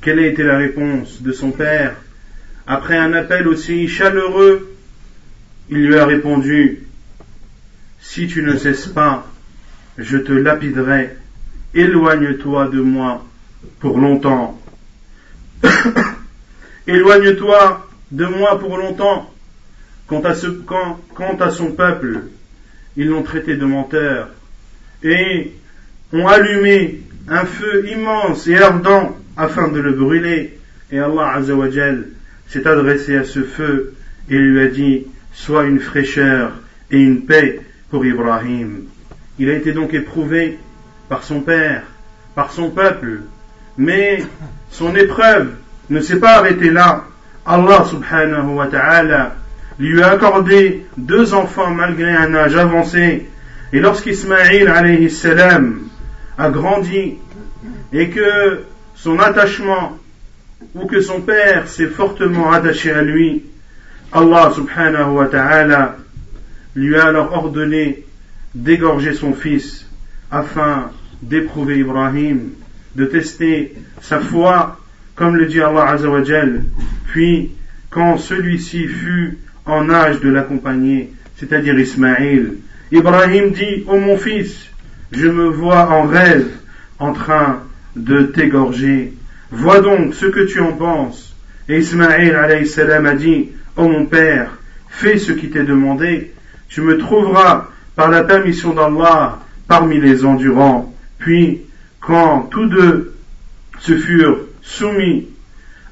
Quelle 0.00 0.18
a 0.18 0.26
été 0.26 0.42
la 0.42 0.56
réponse 0.56 1.20
de 1.22 1.32
son 1.32 1.50
Père? 1.50 1.96
Après 2.66 2.96
un 2.96 3.12
appel 3.12 3.48
aussi 3.48 3.88
chaleureux, 3.88 4.74
il 5.68 5.86
lui 5.86 5.96
a 5.96 6.06
répondu, 6.06 6.84
Si 8.06 8.28
tu 8.28 8.42
ne 8.42 8.56
cesses 8.56 8.86
pas, 8.86 9.26
je 9.98 10.18
te 10.18 10.30
lapiderai, 10.30 11.16
éloigne-toi 11.74 12.68
de 12.68 12.80
moi 12.80 13.24
pour 13.80 13.98
longtemps. 13.98 14.60
Éloigne-toi 16.86 17.88
de 18.12 18.26
moi 18.26 18.58
pour 18.60 18.76
longtemps. 18.76 19.32
Quant 20.06 20.20
à, 20.20 20.34
ce, 20.34 20.46
quant, 20.46 21.36
à 21.40 21.50
son 21.50 21.72
peuple, 21.72 22.20
ils 22.96 23.08
l'ont 23.08 23.22
traité 23.22 23.56
de 23.56 23.64
menteur 23.64 24.28
et 25.02 25.52
ont 26.12 26.28
allumé 26.28 27.00
un 27.26 27.46
feu 27.46 27.88
immense 27.88 28.46
et 28.46 28.58
ardent 28.58 29.16
afin 29.36 29.68
de 29.68 29.80
le 29.80 29.92
brûler. 29.92 30.58
Et 30.92 30.98
Allah 31.00 31.32
Azzawajal 31.36 32.06
s'est 32.48 32.66
adressé 32.68 33.16
à 33.16 33.24
ce 33.24 33.42
feu 33.42 33.94
et 34.28 34.36
lui 34.36 34.60
a 34.60 34.68
dit 34.68 35.06
Sois 35.32 35.64
une 35.64 35.80
fraîcheur 35.80 36.52
et 36.90 36.98
une 36.98 37.22
paix 37.24 37.63
pour 37.94 38.04
Ibrahim. 38.04 38.86
Il 39.38 39.48
a 39.50 39.52
été 39.52 39.70
donc 39.70 39.94
éprouvé 39.94 40.58
par 41.08 41.22
son 41.22 41.42
père, 41.42 41.84
par 42.34 42.50
son 42.50 42.70
peuple, 42.70 43.20
mais 43.78 44.20
son 44.68 44.96
épreuve 44.96 45.52
ne 45.90 46.00
s'est 46.00 46.18
pas 46.18 46.38
arrêté 46.38 46.70
là. 46.70 47.04
Allah 47.46 47.84
subhanahu 47.88 48.54
wa 48.56 48.66
ta'ala 48.66 49.36
lui 49.78 50.02
a 50.02 50.08
accordé 50.10 50.84
deux 50.96 51.34
enfants 51.34 51.70
malgré 51.70 52.10
un 52.10 52.34
âge 52.34 52.56
avancé 52.56 53.28
Et 53.72 53.78
lorsqu'Ismaïl 53.78 54.66
alayhi 54.66 55.08
salam 55.08 55.82
a 56.36 56.50
grandi 56.50 57.14
et 57.92 58.10
que 58.10 58.64
son 58.96 59.20
attachement 59.20 59.98
ou 60.74 60.86
que 60.86 61.00
son 61.00 61.20
père 61.20 61.68
s'est 61.68 61.86
fortement 61.86 62.50
attaché 62.50 62.90
à 62.90 63.02
lui, 63.02 63.44
Allah 64.10 64.50
subhanahu 64.52 65.12
wa 65.12 65.26
ta'ala 65.26 65.98
lui 66.74 66.96
a 66.96 67.06
alors 67.06 67.32
ordonné 67.32 68.04
d'égorger 68.54 69.12
son 69.12 69.32
fils 69.32 69.86
afin 70.30 70.90
d'éprouver 71.22 71.78
Ibrahim, 71.78 72.50
de 72.96 73.04
tester 73.06 73.74
sa 74.00 74.20
foi, 74.20 74.80
comme 75.14 75.36
le 75.36 75.46
dit 75.46 75.60
Allah 75.60 75.88
Azzawajal. 75.88 76.64
Puis, 77.12 77.52
quand 77.90 78.18
celui-ci 78.18 78.86
fut 78.86 79.38
en 79.66 79.90
âge 79.90 80.20
de 80.20 80.28
l'accompagner, 80.28 81.12
c'est-à-dire 81.36 81.78
Ismaïl, 81.78 82.56
Ibrahim 82.92 83.52
dit, 83.52 83.84
ô 83.86 83.98
mon 83.98 84.16
fils, 84.16 84.70
je 85.12 85.28
me 85.28 85.46
vois 85.46 85.90
en 85.90 86.02
rêve 86.02 86.48
en 86.98 87.12
train 87.12 87.62
de 87.96 88.22
t'égorger. 88.22 89.12
Vois 89.50 89.80
donc 89.80 90.14
ce 90.14 90.26
que 90.26 90.40
tu 90.40 90.60
en 90.60 90.72
penses. 90.72 91.34
Et 91.68 91.78
Ismaïl 91.78 92.34
a 92.34 93.14
dit, 93.14 93.50
ô 93.76 93.88
mon 93.88 94.06
père, 94.06 94.58
fais 94.88 95.18
ce 95.18 95.32
qui 95.32 95.48
t'est 95.50 95.64
demandé. 95.64 96.33
Tu 96.74 96.80
me 96.80 96.98
trouveras 96.98 97.68
par 97.94 98.10
la 98.10 98.24
permission 98.24 98.74
d'Allah 98.74 99.38
parmi 99.68 100.00
les 100.00 100.24
endurants. 100.24 100.92
Puis, 101.18 101.60
quand 102.00 102.48
tous 102.50 102.66
deux 102.66 103.14
se 103.78 103.96
furent 103.96 104.40
soumis 104.60 105.28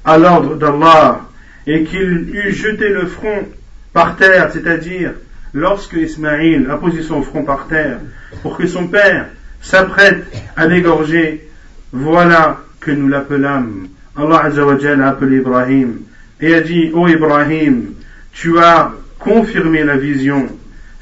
à 0.03 0.17
l'ordre 0.17 0.55
d'Allah 0.55 1.21
et 1.65 1.85
qu'il 1.85 2.35
eut 2.35 2.51
jeté 2.51 2.89
le 2.89 3.05
front 3.05 3.47
par 3.93 4.17
terre, 4.17 4.49
c'est-à-dire 4.51 5.13
lorsque 5.53 5.93
Ismaïl 5.93 6.67
a 6.69 6.75
posé 6.75 7.01
son 7.01 7.21
front 7.21 7.45
par 7.45 7.67
terre 7.67 7.99
pour 8.41 8.57
que 8.57 8.67
son 8.67 8.87
père 8.87 9.27
s'apprête 9.61 10.25
à 10.57 10.67
l'égorger, 10.67 11.47
voilà 11.93 12.59
que 12.81 12.91
nous 12.91 13.07
l'appelâmes. 13.07 13.87
Allah 14.17 14.43
Azzawajal 14.47 15.01
a 15.01 15.11
appelé 15.11 15.37
Ibrahim 15.37 15.99
et 16.41 16.53
a 16.53 16.59
dit, 16.59 16.91
ô 16.93 17.07
Ibrahim, 17.07 17.93
tu 18.33 18.59
as 18.59 18.91
confirmé 19.17 19.85
la 19.85 19.95
vision. 19.95 20.49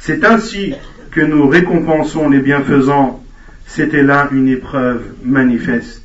C'est 0.03 0.25
ainsi 0.25 0.73
que 1.11 1.21
nous 1.21 1.47
récompensons 1.47 2.27
les 2.27 2.39
bienfaisants. 2.39 3.23
C'était 3.67 4.01
là 4.01 4.29
une 4.31 4.47
épreuve 4.47 5.03
manifeste. 5.23 6.01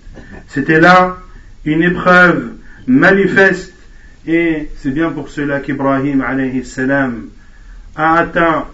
C'était 0.48 0.80
là 0.80 1.16
une 1.64 1.82
épreuve 1.82 2.50
manifeste 2.86 3.72
et 4.26 4.68
c'est 4.76 4.90
bien 4.90 5.10
pour 5.10 5.30
cela 5.30 5.60
qu'Ibrahim 5.60 6.20
alayhi 6.20 6.62
salam 6.62 7.28
a 7.94 8.18
atteint 8.18 8.66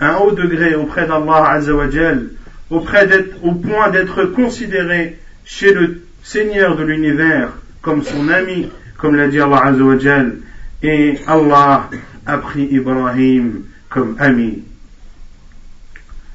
un 0.00 0.16
haut 0.16 0.32
degré 0.32 0.74
auprès 0.74 1.06
d'Allah 1.06 1.48
Azzawajal, 1.48 2.28
auprès 2.68 3.06
d'être, 3.06 3.42
au 3.42 3.52
point 3.52 3.88
d'être 3.88 4.26
considéré 4.26 5.18
chez 5.46 5.72
le 5.72 6.02
Seigneur 6.22 6.76
de 6.76 6.84
l'univers 6.84 7.54
comme 7.80 8.02
son 8.02 8.28
ami, 8.28 8.68
comme 8.98 9.16
l'a 9.16 9.28
dit 9.28 9.40
Allah 9.40 9.64
Azzawajal, 9.64 10.36
et 10.82 11.14
Allah 11.26 11.88
a 12.26 12.36
pris 12.36 12.68
Ibrahim 12.70 13.62
comme 13.90 14.16
ami. 14.18 14.62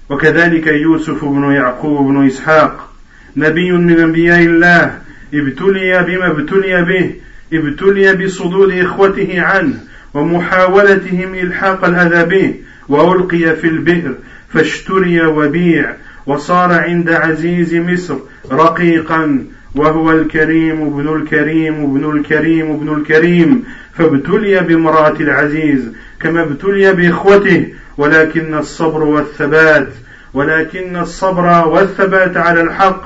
وكذلك 0.09 0.67
يوسف 0.67 1.25
بن 1.25 1.43
يعقوب 1.51 2.07
بن 2.07 2.27
إسحاق 2.27 2.89
نبي 3.37 3.71
من 3.71 3.99
أنبياء 3.99 4.39
الله 4.39 5.01
ابتلي 5.33 6.03
بما 6.03 6.27
ابتلي 6.27 6.81
به 6.85 7.15
ابتلي 7.53 8.13
بصدود 8.15 8.71
إخوته 8.71 9.41
عنه 9.41 9.79
ومحاولتهم 10.13 11.35
إلحاق 11.35 11.85
الأذى 11.85 12.25
به 12.25 12.55
وألقي 12.89 13.55
في 13.55 13.67
البئر 13.67 14.15
فاشتري 14.49 15.25
وبيع 15.25 15.95
وصار 16.25 16.71
عند 16.71 17.09
عزيز 17.09 17.75
مصر 17.75 18.15
رقيقا 18.51 19.45
وهو 19.75 20.11
الكريم 20.11 20.81
ابن 20.81 21.15
الكريم 21.15 21.83
ابن 21.83 22.17
الكريم 22.17 22.71
ابن 22.71 22.93
الكريم 22.93 23.63
فابتلي 23.93 24.59
بامرأة 24.59 25.15
العزيز 25.19 25.91
كما 26.23 26.43
ابتلي 26.43 26.93
بإخوته 26.93 27.67
ولكن 27.97 28.53
الصبر 28.53 29.03
والثبات 29.03 29.89
ولكن 30.33 30.95
الصبر 30.95 31.67
والثبات 31.67 32.37
على 32.37 32.61
الحق 32.61 33.01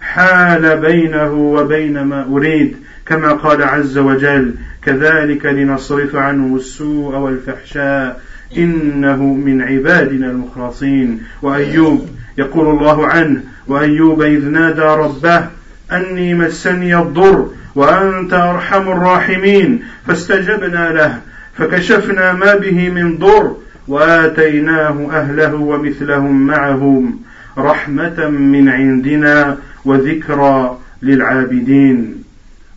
حال 0.00 0.76
بينه 0.76 1.32
وبين 1.32 2.02
ما 2.02 2.24
أريد 2.24 2.76
كما 3.06 3.32
قال 3.32 3.62
عز 3.62 3.98
وجل 3.98 4.54
كذلك 4.82 5.46
لنصرف 5.46 6.16
عنه 6.16 6.56
السوء 6.56 7.16
والفحشاء 7.16 8.20
إنه 8.56 9.22
من 9.22 9.62
عبادنا 9.62 10.30
المخلصين. 10.30 11.22
وأيوب 11.42 12.08
يقول 12.38 12.68
الله 12.68 13.06
عنه 13.06 13.40
وأيوب 13.66 14.22
إذ 14.22 14.44
نادى 14.44 14.82
ربه 14.82 15.46
أني 15.92 16.34
مسني 16.34 16.98
الضر 16.98 17.50
وأنت 17.74 18.34
أرحم 18.34 18.88
الراحمين. 18.88 19.82
فاستجبنا 20.06 20.92
له 20.92 21.18
فكشفنا 21.58 22.32
ما 22.32 22.54
به 22.54 22.90
من 22.90 23.18
ضر 23.18 23.56
وآتيناه 23.88 25.08
أهله 25.12 25.54
ومثلهم 25.54 26.46
معهم 26.46 27.20
رحمة 27.58 28.28
من 28.28 28.68
عندنا 28.68 29.58
وذكرى 29.84 30.78
للعابدين. 31.02 32.24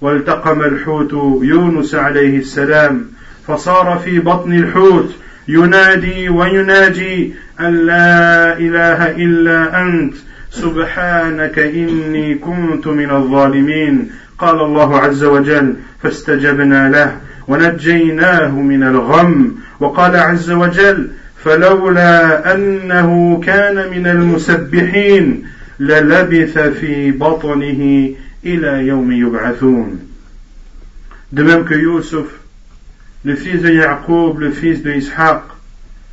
والتقم 0.01 0.61
الحوت 0.61 1.13
يونس 1.43 1.95
عليه 1.95 2.39
السلام 2.39 3.05
فصار 3.47 4.01
في 4.05 4.19
بطن 4.19 4.53
الحوت 4.53 5.15
ينادي 5.47 6.29
ويناجي 6.29 7.33
أن 7.59 7.85
لا 7.85 8.57
إله 8.57 9.11
إلا 9.11 9.81
أنت 9.81 10.13
سبحانك 10.51 11.59
إني 11.59 12.35
كنت 12.35 12.87
من 12.87 13.11
الظالمين. 13.11 14.11
قال 14.39 14.61
الله 14.61 14.99
عز 14.99 15.23
وجل 15.23 15.75
فاستجبنا 16.03 16.89
له. 16.89 17.17
ونجيناه 17.51 18.51
من 18.51 18.83
الغم 18.83 19.55
وقال 19.79 20.15
عز 20.15 20.51
وجل 20.51 21.09
فلولا 21.43 22.53
أنه 22.53 23.41
كان 23.45 23.91
من 23.91 24.07
المسبحين 24.07 25.43
للبث 25.79 26.57
في 26.57 27.11
بطنه 27.11 28.09
إلى 28.45 28.87
يوم 28.87 29.11
يبعثون 29.11 29.99
De 31.33 31.43
même 31.43 31.63
que 31.65 31.75
Yusuf, 31.75 32.27
le 33.23 33.35
fils 33.35 33.61
de 33.61 33.71
Yaqub, 33.71 34.39
le 34.39 34.51
fils 34.51 34.83
de 34.83 34.91
Ishaq, 34.91 35.43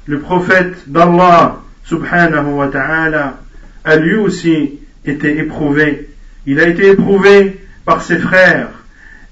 le 0.07 0.19
prophète 0.21 0.77
d'Allah, 0.87 1.61
subhanahu 1.85 2.51
wa 2.55 2.69
ta'ala, 2.69 3.41
a 3.85 3.97
lui 3.97 4.17
aussi 4.17 4.79
été 5.05 5.39
éprouvé. 5.39 6.09
Il 6.47 6.61
a 6.61 6.69
été 6.69 6.91
éprouvé 6.91 7.61
par 7.85 8.03
ses 8.03 8.19
frères 8.19 8.78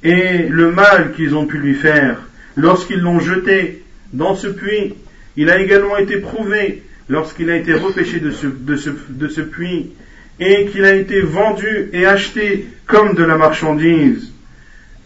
et 0.07 0.47
le 0.49 0.71
mal 0.71 1.12
qu'ils 1.14 1.35
ont 1.35 1.47
pu 1.47 1.59
lui 1.59 1.75
faire 1.75 2.21
lorsqu'ils 2.57 3.01
l'ont 3.01 3.19
jeté 3.19 3.83
dans 4.12 4.37
ce 4.37 4.47
puits. 4.47 4.95
Il 5.37 5.51
a 5.51 5.61
également 5.61 5.97
été 5.97 6.19
prouvé 6.19 6.85
lorsqu'il 7.09 7.51
a 7.51 7.57
été 7.57 7.75
repêché 7.75 8.21
de 8.21 8.31
ce, 8.31 9.40
puits 9.40 9.90
et 10.38 10.66
qu'il 10.66 10.85
a 10.85 10.95
été 10.95 11.21
vendu 11.21 11.90
et 11.92 12.07
acheté 12.07 12.69
comme 12.87 13.14
de 13.16 13.25
la 13.25 13.37
marchandise. 13.37 14.33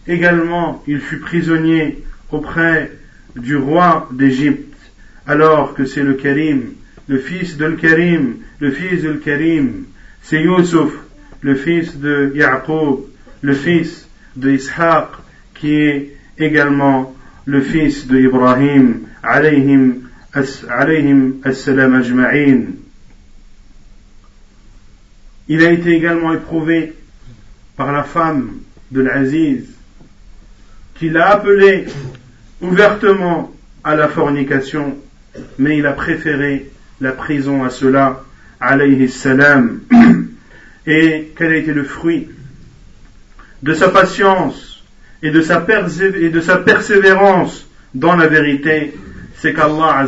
Également, 0.07 0.83
il 0.85 0.99
fut 0.99 1.17
prisonnier 1.17 2.03
auprès 2.31 2.91
du 3.35 3.55
roi 3.55 4.07
d'Égypte, 4.11 4.77
alors 5.25 5.73
que 5.73 5.85
c'est 5.85 6.03
le 6.03 6.13
Karim, 6.13 6.73
le 7.07 7.17
fils 7.17 7.57
de 7.57 7.71
Karim, 7.71 8.35
le 8.59 8.69
fils 8.69 9.01
de 9.01 9.13
Karim, 9.13 9.85
c'est 10.21 10.43
Yusuf, 10.43 10.91
le 11.41 11.55
fils 11.55 11.97
de 11.97 12.31
Yaqub, 12.35 12.99
le 13.41 13.53
fils 13.53 14.07
de 14.35 14.51
Ishaq, 14.51 15.09
qui 15.53 15.75
est 15.75 16.17
également 16.37 17.13
le 17.45 17.61
fils 17.61 18.07
de 18.07 18.19
Ibrahim, 18.19 19.01
alayhim, 19.23 20.09
as-salam 20.33 21.95
ajma'in. 21.95 22.61
Il 25.47 25.63
a 25.65 25.71
été 25.71 25.91
également 25.91 26.33
éprouvé 26.33 26.93
par 27.75 27.91
la 27.91 28.03
femme 28.03 28.59
de 28.91 29.01
l'Aziz, 29.01 29.65
qui 30.95 31.09
l'a 31.09 31.31
appelé 31.31 31.85
ouvertement 32.61 33.51
à 33.83 33.95
la 33.95 34.07
fornication, 34.07 34.97
mais 35.57 35.77
il 35.77 35.85
a 35.85 35.93
préféré 35.93 36.69
la 36.99 37.11
prison 37.11 37.63
à 37.63 37.69
cela, 37.69 38.23
alayhi 38.59 39.09
salam. 39.09 39.81
Et 40.87 41.31
quel 41.37 41.51
a 41.51 41.57
été 41.57 41.73
le 41.73 41.83
fruit 41.83 42.29
de 43.63 43.73
sa 43.73 43.89
patience 43.89 44.83
et 45.21 45.29
de 45.29 45.41
sa, 45.41 46.57
persévérance 46.57 47.67
dans 47.93 48.15
la 48.15 48.27
vérité, 48.27 48.93
c'est 49.35 49.53
qu'Allah 49.53 50.05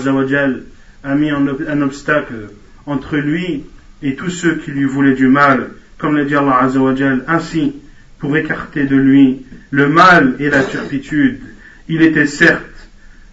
a 1.03 1.15
mis 1.15 1.29
un, 1.29 1.81
obstacle 1.81 2.49
entre 2.85 3.17
lui 3.17 3.63
et 4.01 4.15
tous 4.15 4.29
ceux 4.29 4.55
qui 4.55 4.71
lui 4.71 4.85
voulaient 4.85 5.13
du 5.13 5.27
mal, 5.27 5.71
comme 5.97 6.17
l'a 6.17 6.25
dit 6.25 6.35
Allah 6.35 6.63
Azzawajal, 6.63 7.25
ainsi 7.27 7.75
pour 8.19 8.35
écarter 8.35 8.85
de 8.85 8.95
lui 8.95 9.45
le 9.69 9.87
mal 9.87 10.35
et 10.39 10.49
la 10.49 10.63
turpitude. 10.63 11.41
Il 11.87 12.01
était 12.01 12.25
certes, 12.25 12.89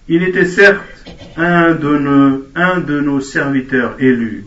il 0.09 0.23
était 0.23 0.47
certes 0.47 0.81
un 1.37 1.73
de 1.75 1.99
nos, 1.99 2.47
un 2.55 2.81
de 2.81 3.01
nos 3.01 3.21
serviteurs 3.21 3.97
élus. 3.99 4.45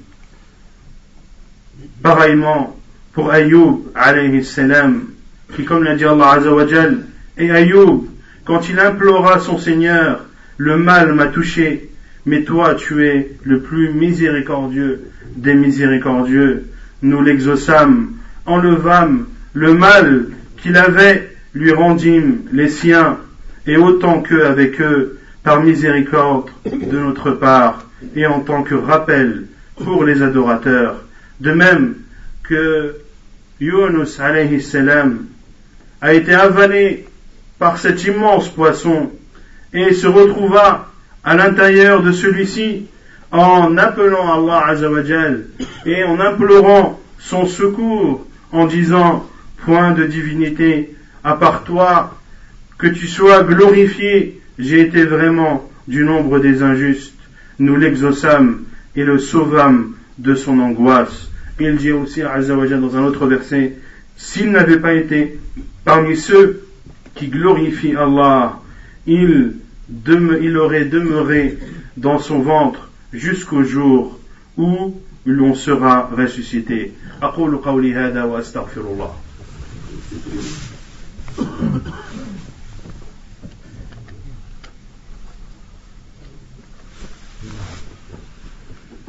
Pareillement 2.02 2.78
pour 3.14 3.32
Ayoub 3.32 3.92
alayhi 3.96 4.44
salam, 4.44 5.13
qui 5.56 5.66
comme 5.66 5.84
l'a 5.84 5.96
dit 5.96 6.06
Allah 6.06 6.32
Azzawajal, 6.34 7.00
et 7.38 7.52
Ayoub, 7.52 8.08
quand 8.46 8.70
il 8.70 8.80
implora 8.80 9.40
son 9.40 9.58
Seigneur, 9.58 10.26
le 10.58 10.78
mal 10.78 11.14
m'a 11.14 11.28
touché, 11.28 11.90
mais 12.26 12.44
toi 12.44 12.76
tu 12.76 13.06
es 13.06 13.36
le 13.44 13.62
plus 13.62 13.92
miséricordieux 13.94 15.02
des 15.36 15.56
miséricordieux. 15.56 16.66
Nous 17.02 17.22
l'exaucâmes, 17.22 18.14
enlevâmes 18.46 19.26
le 19.54 19.74
mal 19.74 20.28
qu'il 20.62 20.78
avait, 20.78 21.36
lui 21.54 21.72
rendîmes 21.72 22.42
les 22.52 22.70
siens, 22.70 23.18
et 23.68 23.78
autant 23.78 24.22
qu'eux 24.22 24.46
avec 24.46 24.82
eux, 24.82 25.20
par 25.44 25.62
miséricorde 25.62 26.50
de 26.66 26.98
notre 26.98 27.32
part, 27.32 27.86
et 28.16 28.26
en 28.26 28.40
tant 28.42 28.64
que 28.64 28.76
rappel 28.76 29.46
pour 29.84 30.04
les 30.04 30.22
adorateurs. 30.22 31.04
De 31.40 31.52
même 31.52 31.96
que 32.44 32.96
Yunus 33.60 34.20
alayhi 34.20 34.62
salam 34.62 35.26
a 36.04 36.14
été 36.14 36.34
avalé 36.34 37.06
par 37.58 37.80
cet 37.80 38.04
immense 38.04 38.50
poisson 38.50 39.10
et 39.72 39.94
se 39.94 40.06
retrouva 40.06 40.92
à 41.24 41.34
l'intérieur 41.34 42.04
de 42.04 42.12
celui-ci 42.12 42.88
en 43.32 43.78
appelant 43.78 44.34
Allah 44.34 44.66
Azzawajal 44.68 45.46
et 45.86 46.04
en 46.04 46.20
implorant 46.20 47.00
son 47.20 47.46
secours 47.46 48.28
en 48.52 48.66
disant 48.66 49.26
point 49.66 49.94
de 49.94 50.04
divinité 50.04 50.94
à 51.24 51.36
part 51.38 51.64
toi 51.64 52.20
que 52.78 52.88
tu 52.88 53.08
sois 53.08 53.44
glorifié 53.44 54.42
j'ai 54.60 54.82
été 54.82 55.06
vraiment 55.06 55.70
du 55.88 56.04
nombre 56.04 56.40
des 56.40 56.64
injustes. 56.64 57.18
Nous 57.60 57.78
l'exaucâmes 57.78 58.64
et 58.98 59.06
le 59.06 59.20
sauvâmes 59.20 59.94
de 60.18 60.36
son 60.36 60.60
angoisse 60.60 61.30
il 61.62 61.78
dit 61.78 61.94
aussi 61.94 62.24
Azzawajal 62.24 62.82
dans 62.82 62.98
un 62.98 63.04
autre 63.06 63.26
verset 63.26 63.78
s'il 64.17 64.51
n'avait 64.51 64.79
pas 64.79 64.95
été 64.95 65.39
parmi 65.85 66.17
ceux 66.17 66.67
qui 67.15 67.29
glorifient 67.29 67.97
Allah 67.97 68.61
il, 69.07 69.55
il 70.41 70.57
aurait 70.59 70.85
demeuré 70.85 71.59
dans 71.97 72.19
son 72.19 72.41
ventre 72.41 72.91
jusqu'au 73.13 73.63
jour 73.65 74.19
où 74.57 74.95
l'on 75.25 75.55
sera 75.55 76.11
ressuscité. 76.17 76.93
أقول 77.23 77.57
قولي 77.57 77.95
هذا 77.95 78.25
وأستغفر 78.25 78.81
الله. 78.81 79.15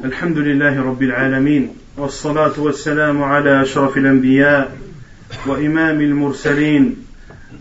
الحمد 0.04 0.38
لله 0.38 0.82
رب 0.82 1.02
العالمين 1.02 1.68
والصلاة 1.96 2.60
والسلام 2.60 3.22
على 3.22 3.62
أشرف 3.62 3.96
الأنبياء 3.96 4.76
وإمام 5.47 6.01
المرسلين 6.01 6.95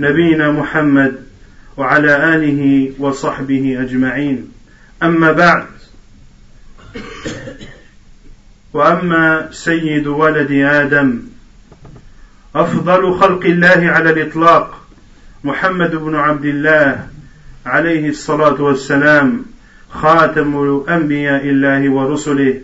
نبينا 0.01 0.51
محمد 0.53 1.17
وعلى 1.77 2.35
آله 2.35 2.93
وصحبه 2.99 3.77
أجمعين. 3.81 4.49
أما 5.03 5.33
بعد 5.33 5.67
وأما 8.73 9.49
سيد 9.53 10.07
ولد 10.07 10.51
آدم 10.51 11.23
أفضل 12.55 13.15
خلق 13.21 13.45
الله 13.45 13.89
على 13.91 14.11
الإطلاق 14.11 14.81
محمد 15.45 15.97
بن 15.97 16.15
عبد 16.15 16.45
الله 16.45 17.07
عليه 17.67 18.09
الصلاة 18.09 18.63
والسلام 18.63 19.45
خاتم 19.91 20.83
انبياء 20.89 21.45
الله 21.45 21.89
ورسله 21.91 22.61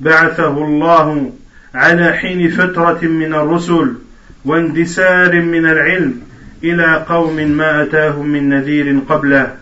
بعثه 0.00 0.64
الله 0.64 1.32
على 1.74 2.12
حين 2.12 2.50
فترة 2.50 2.98
من 3.02 3.34
الرسل 3.34 3.94
واندسار 4.44 5.40
من 5.40 5.66
العلم 5.66 6.20
إلى 6.64 7.04
قوم 7.08 7.36
ما 7.36 7.82
أتاهم 7.82 8.26
من 8.26 8.48
نذير 8.48 8.98
قبله 9.08 9.54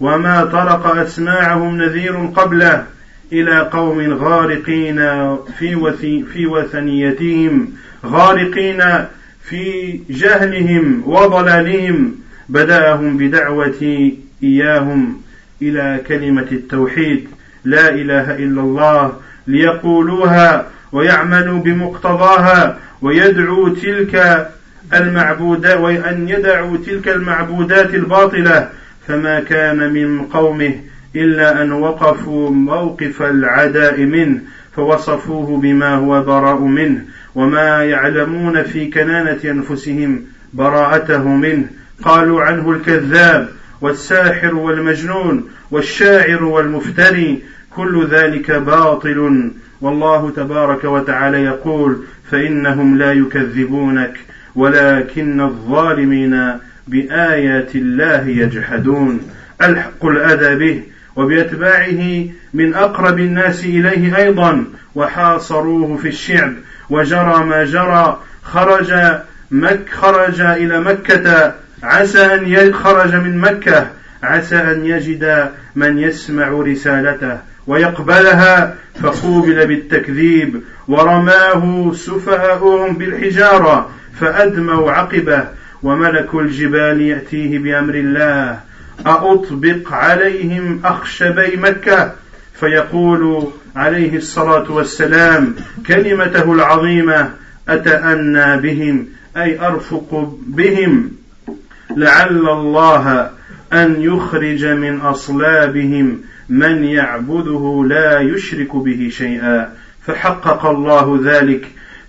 وما 0.00 0.44
طرق 0.44 0.86
أسماعهم 0.96 1.76
نذير 1.76 2.16
قبله 2.26 2.86
إلى 3.32 3.58
قوم 3.58 4.12
غارقين 4.12 4.96
في 5.58 5.92
في 6.32 6.46
وثنيتهم 6.46 7.68
غارقين 8.06 8.82
في 9.42 10.00
جهلهم 10.10 11.02
وضلالهم 11.06 12.14
بدأهم 12.48 13.16
بدعوة 13.16 14.10
إياهم 14.42 15.20
إلى 15.62 16.00
كلمة 16.08 16.46
التوحيد 16.52 17.28
لا 17.64 17.88
إله 17.88 18.36
إلا 18.36 18.60
الله 18.60 19.12
ليقولوها 19.46 20.66
ويعملوا 20.92 21.58
بمقتضاها 21.58 22.78
ويدعو 23.04 23.68
تلك 23.68 24.46
المعبودات 24.94 25.76
وأن 25.76 26.28
يدعوا 26.28 26.76
تلك 26.76 27.08
المعبودات 27.08 27.94
الباطلة 27.94 28.68
فما 29.08 29.40
كان 29.40 29.92
من 29.92 30.22
قومه 30.22 30.74
إلا 31.16 31.62
أن 31.62 31.72
وقفوا 31.72 32.50
موقف 32.50 33.22
العداء 33.22 34.00
منه 34.00 34.40
فوصفوه 34.76 35.60
بما 35.60 35.94
هو 35.94 36.22
براء 36.22 36.60
منه 36.60 37.04
وما 37.34 37.84
يعلمون 37.84 38.62
في 38.62 38.90
كنانة 38.90 39.40
أنفسهم 39.44 40.22
براءته 40.52 41.28
منه. 41.28 41.66
قالوا 42.02 42.42
عنه 42.42 42.70
الكذاب 42.70 43.48
والساحر 43.80 44.54
والمجنون 44.54 45.48
والشاعر 45.70 46.44
والمفتري 46.44 47.42
كل 47.70 48.06
ذلك 48.10 48.50
باطل. 48.50 49.50
والله 49.80 50.30
تبارك 50.30 50.84
وتعالى 50.84 51.42
يقول 51.42 52.04
فإنهم 52.30 52.98
لا 52.98 53.12
يكذبونك 53.12 54.18
ولكن 54.54 55.40
الظالمين 55.40 56.58
بآيات 56.88 57.74
الله 57.74 58.28
يجحدون. 58.28 59.20
ألحق 59.62 60.06
الأذى 60.06 60.54
به 60.54 60.82
وبأتباعه 61.16 62.26
من 62.54 62.74
أقرب 62.74 63.18
الناس 63.18 63.64
إليه 63.64 64.16
أيضا 64.16 64.64
وحاصروه 64.94 65.96
في 65.96 66.08
الشعب 66.08 66.52
وجرى 66.90 67.44
ما 67.44 67.64
جرى 67.64 68.20
خرج 68.42 68.94
مك 69.50 69.88
خرج 69.90 70.40
إلى 70.40 70.80
مكة 70.80 71.54
عسى 71.82 72.34
أن 72.34 72.74
خرج 72.74 73.14
من 73.14 73.38
مكة 73.38 73.86
عسى 74.22 74.56
أن 74.56 74.86
يجد 74.86 75.50
من 75.76 75.98
يسمع 75.98 76.48
رسالته. 76.48 77.38
ويقبلها 77.66 78.74
فقوبل 79.02 79.66
بالتكذيب 79.66 80.62
ورماه 80.88 81.92
سفهاؤهم 81.94 82.96
بالحجارة 82.96 83.90
فأدموا 84.20 84.92
عقبه 84.92 85.44
وملك 85.82 86.34
الجبال 86.34 87.00
يأتيه 87.00 87.58
بأمر 87.58 87.94
الله 87.94 88.60
أطبق 89.06 89.92
عليهم 89.92 90.80
أخشبي 90.84 91.56
مكة 91.56 92.12
فيقول 92.54 93.48
عليه 93.76 94.16
الصلاة 94.16 94.72
والسلام 94.72 95.54
كلمته 95.86 96.52
العظيمة 96.52 97.30
أتأنى 97.68 98.56
بهم 98.56 99.06
أي 99.36 99.60
أرفق 99.60 100.38
بهم 100.46 101.10
لعل 101.96 102.48
الله 102.48 103.30
أن 103.74 104.02
يخرج 104.02 104.64
من 104.64 105.00
أصلابهم 105.00 106.20
من 106.48 106.84
يعبده 106.84 107.84
لا 107.88 108.20
يشرك 108.20 108.76
به 108.76 109.08
شيئا. 109.12 109.68
فحقق 110.06 110.66
الله 110.66 111.20
ذلك. 111.24 111.66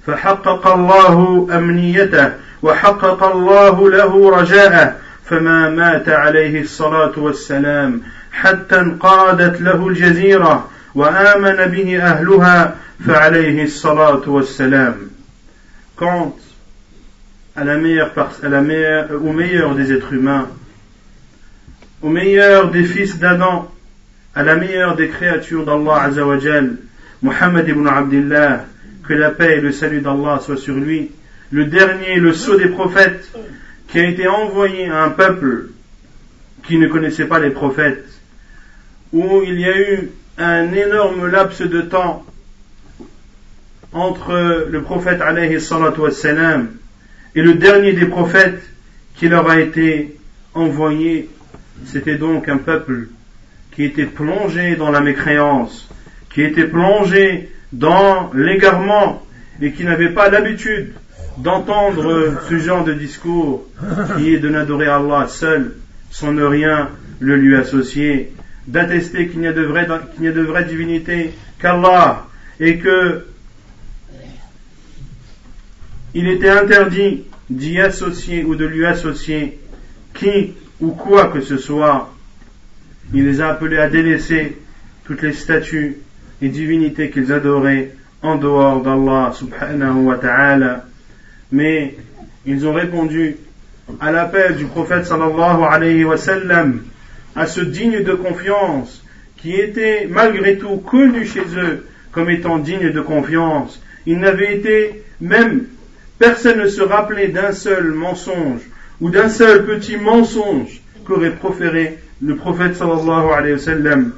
فحقق 0.08 0.68
الله 0.68 1.48
أمنيته. 1.52 2.32
وحقق 2.64 3.24
الله 3.24 3.90
له 3.90 4.40
رجاءه. 4.40 4.96
فما 5.30 5.70
مات 5.70 6.10
عليه 6.10 6.62
الصلاة 6.62 7.12
والسلام 7.18 8.02
حتى 8.32 8.80
انقادت 8.80 9.62
له 9.62 9.88
الجزيرة 9.88 10.70
وآمن 10.96 11.56
به 11.56 12.02
أهلها 12.02 12.76
فعليه 13.08 13.64
الصلاة 13.64 14.22
والسلام. 14.28 14.94
Quant 15.96 16.36
à 17.56 17.64
la 17.64 17.78
meilleure, 17.78 18.12
à 18.44 18.48
la 18.50 18.62
meilleure, 18.62 19.10
au 19.24 19.34
meilleur 19.34 19.76
des 19.76 19.92
êtres 19.92 20.14
humains, 20.14 20.48
au 22.06 22.10
meilleur 22.10 22.70
des 22.70 22.84
fils 22.84 23.18
d'Adam, 23.18 23.72
à 24.36 24.44
la 24.44 24.56
meilleure 24.58 24.96
des 24.96 25.08
créatures 25.08 25.66
d'Allah 25.66 26.04
Azzawajal, 26.04 26.78
Muhammad 27.24 27.68
ibn 27.68 27.88
Abdullah, 27.88 28.66
que 29.08 29.14
la 29.14 29.32
paix 29.32 29.58
et 29.58 29.62
le 29.62 29.72
salut 29.72 30.02
d'Allah 30.02 30.40
soient 30.40 30.56
sur 30.56 30.76
lui, 30.76 31.10
le 31.52 31.66
dernier, 31.66 32.18
le 32.18 32.32
sceau 32.32 32.60
des 32.60 32.68
prophètes, 32.68 33.28
qui 33.88 34.00
a 34.00 34.08
été 34.08 34.28
envoyé 34.28 34.88
à 34.88 35.04
un 35.04 35.10
peuple 35.10 35.70
qui 36.68 36.78
ne 36.78 36.88
connaissait 36.88 37.26
pas 37.26 37.40
les 37.40 37.50
prophètes, 37.50 38.06
où 39.12 39.42
il 39.44 39.60
y 39.60 39.66
a 39.66 39.76
eu 39.76 40.12
un 40.38 40.72
énorme 40.74 41.26
laps 41.26 41.64
de 41.64 41.82
temps 41.82 42.24
entre 43.94 44.68
le 44.70 44.82
prophète 44.84 45.22
alayhi 45.22 45.56
et 45.56 47.42
le 47.42 47.54
dernier 47.56 47.94
des 47.94 48.06
prophètes 48.06 48.62
qui 49.16 49.28
leur 49.28 49.50
a 49.50 49.60
été 49.60 50.16
envoyé, 50.54 51.30
c'était 51.86 52.16
donc 52.16 52.48
un 52.50 52.58
peuple 52.58 53.08
qui 53.72 53.84
était 53.84 54.06
plongé 54.06 54.76
dans 54.76 54.92
la 54.92 55.02
mécréance, 55.02 55.90
qui 56.34 56.42
était 56.42 56.68
plongé 56.68 57.50
dans 57.74 58.32
l'égarement 58.34 59.26
et 59.62 59.72
qui 59.72 59.84
n'avaient 59.84 60.14
pas 60.14 60.30
l'habitude 60.30 60.94
d'entendre 61.38 62.34
ce 62.50 62.58
genre 62.60 62.84
de 62.86 62.94
discours 62.94 63.66
qui 64.18 64.34
est 64.34 64.40
de 64.40 64.50
n'adorer 64.50 64.88
Allah 64.88 65.28
seul 65.28 65.76
sans 66.10 66.32
ne 66.32 66.44
rien 66.44 66.90
le 67.20 67.36
lui 67.36 67.56
associer, 67.56 68.32
d'attester 68.68 69.28
qu'il 69.28 69.42
n'y 69.42 69.48
a 69.48 69.54
de 69.54 69.64
vraie, 69.64 69.88
qu'il 70.16 70.34
de 70.34 70.42
vraie 70.42 70.64
divinité 70.64 71.34
qu'Allah 71.60 72.28
et 72.60 72.78
que 72.78 73.26
il 76.14 76.28
était 76.30 76.50
interdit 76.50 77.24
d'y 77.50 77.82
associer 77.82 78.46
ou 78.46 78.56
de 78.56 78.66
lui 78.66 78.86
associer 78.86 79.60
qui 80.14 80.54
ou 80.82 80.92
quoi 80.92 81.28
que 81.28 81.42
ce 81.42 81.58
soit. 81.58 82.12
Il 83.14 83.26
les 83.26 83.42
a 83.42 83.50
appelés 83.50 83.78
à 83.78 83.90
délaisser 83.90 84.58
toutes 85.06 85.22
les 85.22 85.34
statues 85.34 85.98
et 86.42 86.50
divinités 86.50 87.10
qu'ils 87.10 87.32
adoraient 87.32 87.92
en 88.22 88.36
dehors 88.36 88.82
d'Allah 88.82 89.32
subhanahu 89.34 90.06
wa 90.06 90.16
ta'ala. 90.16 90.86
Mais 91.52 91.96
ils 92.46 92.68
ont 92.68 92.74
répondu 92.74 93.38
à 94.00 94.12
l'appel 94.12 94.56
du 94.56 94.66
prophète 94.66 95.06
sallallahu 95.06 95.64
alayhi 95.70 96.04
wa 96.04 96.18
sallam, 96.18 96.82
à 97.36 97.46
ce 97.46 97.62
digne 97.62 98.04
de 98.04 98.14
confiance 98.14 99.04
qui 99.38 99.54
était 99.54 100.08
malgré 100.10 100.58
tout 100.58 100.78
connu 100.78 101.26
chez 101.26 101.44
eux 101.58 101.86
comme 102.12 102.30
étant 102.30 102.58
digne 102.58 102.92
de 102.92 103.02
confiance. 103.02 103.82
Il 104.08 104.20
n'avait 104.20 104.56
été 104.56 105.04
même, 105.22 105.66
personne 106.18 106.62
ne 106.62 106.68
se 106.68 106.82
rappelait 106.82 107.28
d'un 107.28 107.52
seul 107.52 107.92
mensonge 107.92 108.62
ou 109.02 109.10
d'un 109.10 109.30
seul 109.30 109.66
petit 109.66 109.98
mensonge 109.98 110.82
qu'aurait 111.06 111.36
proféré 111.36 112.00
le 112.22 112.36
prophète 112.36 112.76
sallallahu 112.76 113.32
alayhi 113.34 113.54
wa 113.54 113.60
sallam 113.60 114.14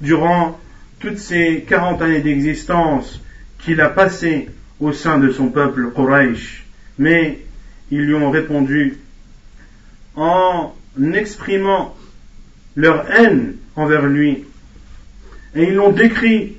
durant 0.00 0.58
toutes 1.00 1.18
ces 1.18 1.64
40 1.68 2.02
années 2.02 2.20
d'existence 2.20 3.20
qu'il 3.58 3.80
a 3.80 3.88
passées 3.88 4.48
au 4.80 4.92
sein 4.92 5.18
de 5.18 5.30
son 5.30 5.48
peuple 5.48 5.90
Quraysh. 5.94 6.64
Mais 6.98 7.40
ils 7.90 8.02
lui 8.02 8.14
ont 8.14 8.30
répondu 8.30 8.98
en 10.16 10.72
exprimant 11.12 11.96
leur 12.76 13.10
haine 13.10 13.56
envers 13.76 14.06
lui. 14.06 14.44
Et 15.54 15.64
ils 15.64 15.74
l'ont 15.74 15.92
décrit 15.92 16.56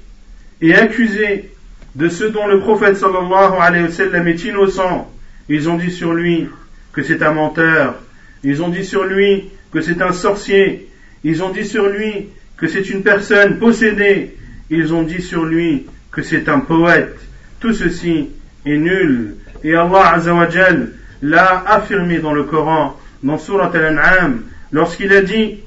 et 0.61 0.75
accusé 0.75 1.51
de 1.95 2.09
ce 2.09 2.23
dont 2.25 2.47
le 2.47 2.59
prophète 2.59 2.97
sallallahu 2.97 3.53
alayhi 3.59 3.85
wa 3.85 3.91
sallam 3.91 4.27
est 4.27 4.43
innocent. 4.43 5.11
Ils 5.49 5.69
ont 5.69 5.77
dit 5.77 5.91
sur 5.91 6.13
lui 6.13 6.47
que 6.93 7.03
c'est 7.03 7.21
un 7.23 7.33
menteur. 7.33 7.95
Ils 8.43 8.61
ont 8.63 8.69
dit 8.69 8.85
sur 8.85 9.03
lui 9.05 9.49
que 9.71 9.81
c'est 9.81 10.01
un 10.01 10.11
sorcier. 10.11 10.89
Ils 11.23 11.43
ont 11.43 11.49
dit 11.49 11.65
sur 11.65 11.87
lui 11.87 12.29
que 12.57 12.67
c'est 12.67 12.89
une 12.89 13.03
personne 13.03 13.59
possédée. 13.59 14.35
Ils 14.69 14.93
ont 14.93 15.03
dit 15.03 15.21
sur 15.21 15.45
lui 15.45 15.85
que 16.11 16.21
c'est 16.21 16.49
un 16.49 16.59
poète. 16.59 17.17
Tout 17.59 17.73
ceci 17.73 18.29
est 18.65 18.77
nul. 18.77 19.35
Et 19.63 19.75
Allah 19.75 20.13
Azzawajal 20.13 20.93
l'a 21.21 21.63
affirmé 21.67 22.19
dans 22.19 22.33
le 22.33 22.43
Coran, 22.43 22.97
dans 23.23 23.37
Surat 23.37 23.71
Al-An'am, 23.73 24.41
lorsqu'il 24.71 25.13
a 25.13 25.21
dit, 25.21 25.59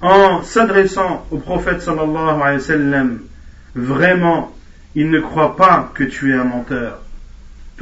en 0.00 0.42
s'adressant 0.42 1.26
au 1.30 1.38
prophète 1.38 1.82
sallallahu 1.82 2.40
alayhi 2.40 2.58
wa 2.58 2.60
sallam, 2.60 3.18
vraiment, 3.74 4.54
il 4.94 5.10
ne 5.10 5.20
croit 5.20 5.56
pas 5.56 5.90
que 5.94 6.04
tu 6.04 6.32
es 6.32 6.34
un 6.34 6.44
menteur. 6.44 7.01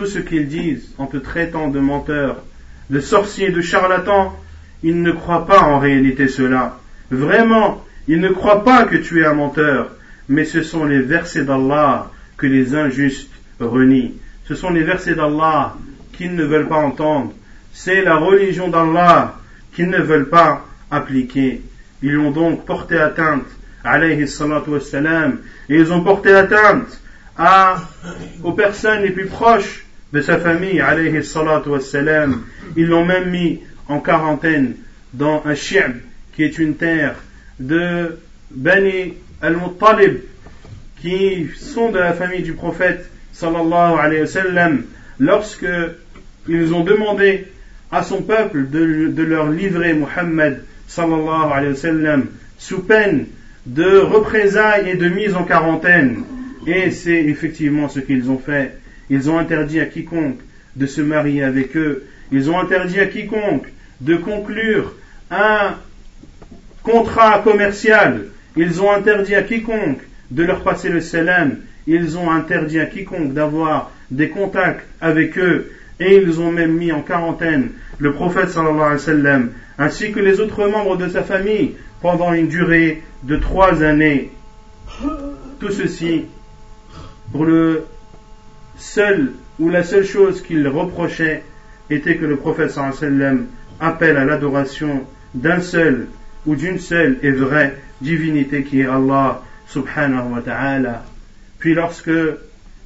Tout 0.00 0.06
ce 0.06 0.18
qu'ils 0.18 0.48
disent 0.48 0.94
en 0.96 1.04
te 1.04 1.18
traitant 1.18 1.68
de 1.68 1.78
menteur, 1.78 2.42
de 2.88 3.00
sorcier, 3.00 3.50
de 3.50 3.60
charlatan, 3.60 4.34
ils 4.82 5.02
ne 5.02 5.12
croient 5.12 5.46
pas 5.46 5.60
en 5.60 5.78
réalité 5.78 6.26
cela. 6.26 6.78
Vraiment, 7.10 7.84
ils 8.08 8.18
ne 8.18 8.30
croient 8.30 8.64
pas 8.64 8.84
que 8.84 8.96
tu 8.96 9.20
es 9.20 9.26
un 9.26 9.34
menteur, 9.34 9.90
mais 10.26 10.46
ce 10.46 10.62
sont 10.62 10.86
les 10.86 11.02
versets 11.02 11.44
d'Allah 11.44 12.10
que 12.38 12.46
les 12.46 12.74
injustes 12.74 13.34
renient. 13.58 14.14
Ce 14.48 14.54
sont 14.54 14.70
les 14.70 14.84
versets 14.84 15.16
d'Allah 15.16 15.74
qu'ils 16.14 16.34
ne 16.34 16.44
veulent 16.44 16.68
pas 16.68 16.78
entendre. 16.78 17.34
C'est 17.74 18.00
la 18.00 18.16
religion 18.16 18.68
d'Allah 18.68 19.34
qu'ils 19.74 19.90
ne 19.90 20.00
veulent 20.00 20.30
pas 20.30 20.64
appliquer. 20.90 21.60
Ils 22.02 22.16
ont 22.16 22.30
donc 22.30 22.64
porté 22.64 22.96
atteinte, 22.96 23.44
alayhi 23.84 24.26
salatu 24.26 24.70
wassalam, 24.70 25.40
et 25.68 25.76
ils 25.76 25.92
ont 25.92 26.02
porté 26.02 26.32
atteinte 26.32 27.02
à, 27.36 27.82
aux 28.42 28.52
personnes 28.52 29.02
les 29.02 29.10
plus 29.10 29.26
proches 29.26 29.84
de 30.12 30.20
sa 30.20 30.38
famille, 30.38 30.80
alayhi 30.80 31.22
salatu 31.24 31.70
wassalam. 31.70 32.42
Ils 32.76 32.86
l'ont 32.86 33.04
même 33.04 33.30
mis 33.30 33.60
en 33.88 34.00
quarantaine 34.00 34.74
dans 35.12 35.42
un 35.44 35.54
shi'b, 35.54 35.96
qui 36.34 36.44
est 36.44 36.58
une 36.58 36.76
terre 36.76 37.16
de 37.58 38.18
Bani 38.50 39.14
al-Muttalib, 39.42 40.20
qui 41.00 41.48
sont 41.56 41.90
de 41.90 41.98
la 41.98 42.12
famille 42.12 42.42
du 42.42 42.52
prophète 42.52 43.10
sallallahu 43.32 43.98
alayhi 43.98 44.20
wa 44.22 44.26
sallam, 44.26 44.82
lorsque 45.18 45.66
ils 46.48 46.74
ont 46.74 46.84
demandé 46.84 47.46
à 47.90 48.02
son 48.02 48.22
peuple 48.22 48.68
de, 48.68 49.22
leur 49.22 49.50
livrer 49.50 49.94
Muhammad 49.94 50.62
sallallahu 50.86 51.52
alayhi 51.52 51.72
wa 51.72 51.76
sallam 51.76 52.26
sous 52.58 52.80
peine 52.82 53.26
de 53.66 53.98
représailles 53.98 54.90
et 54.90 54.96
de 54.96 55.08
mise 55.08 55.34
en 55.34 55.44
quarantaine. 55.44 56.24
Et 56.66 56.90
c'est 56.90 57.24
effectivement 57.24 57.88
ce 57.88 58.00
qu'ils 58.00 58.30
ont 58.30 58.38
fait. 58.38 58.76
Ils 59.10 59.28
ont 59.28 59.38
interdit 59.38 59.80
à 59.80 59.86
quiconque 59.86 60.38
de 60.76 60.86
se 60.86 61.00
marier 61.00 61.42
avec 61.42 61.76
eux. 61.76 62.04
Ils 62.30 62.50
ont 62.50 62.58
interdit 62.58 63.00
à 63.00 63.06
quiconque 63.06 63.66
de 64.00 64.16
conclure 64.16 64.94
un 65.30 65.74
contrat 66.82 67.40
commercial. 67.40 68.26
Ils 68.56 68.80
ont 68.80 68.90
interdit 68.90 69.34
à 69.34 69.42
quiconque 69.42 70.00
de 70.30 70.44
leur 70.44 70.62
passer 70.62 70.88
le 70.88 71.00
salam. 71.00 71.56
Ils 71.86 72.16
ont 72.16 72.30
interdit 72.30 72.78
à 72.78 72.86
quiconque 72.86 73.34
d'avoir 73.34 73.90
des 74.10 74.28
contacts 74.28 74.86
avec 75.00 75.36
eux 75.38 75.72
et 75.98 76.16
ils 76.16 76.40
ont 76.40 76.50
même 76.50 76.76
mis 76.76 76.92
en 76.92 77.02
quarantaine 77.02 77.70
le 77.98 78.12
prophète 78.12 78.48
sallallahu 78.48 78.76
alayhi 78.76 78.92
wa 78.92 78.98
sallam 78.98 79.50
ainsi 79.78 80.12
que 80.12 80.20
les 80.20 80.40
autres 80.40 80.66
membres 80.68 80.96
de 80.96 81.08
sa 81.08 81.22
famille 81.22 81.72
pendant 82.00 82.32
une 82.32 82.48
durée 82.48 83.02
de 83.24 83.36
trois 83.36 83.82
années. 83.82 84.30
Tout 85.58 85.70
ceci 85.70 86.24
pour 87.32 87.44
le 87.44 87.84
seul 88.80 89.32
ou 89.58 89.68
la 89.68 89.84
seule 89.84 90.04
chose 90.04 90.42
qu'il 90.42 90.66
reprochait 90.66 91.42
était 91.90 92.16
que 92.16 92.24
le 92.24 92.36
prophète 92.36 92.70
sallam 92.70 93.46
appelle 93.78 94.16
à 94.16 94.24
l'adoration 94.24 95.04
d'un 95.34 95.60
seul 95.60 96.06
ou 96.46 96.56
d'une 96.56 96.78
seule 96.78 97.18
et 97.22 97.30
vraie 97.30 97.76
divinité 98.00 98.62
qui 98.62 98.80
est 98.80 98.86
Allah 98.86 99.42
subhanahu 99.68 100.32
wa 100.32 100.40
ta'ala. 100.40 101.04
Puis 101.58 101.74
lorsque 101.74 102.10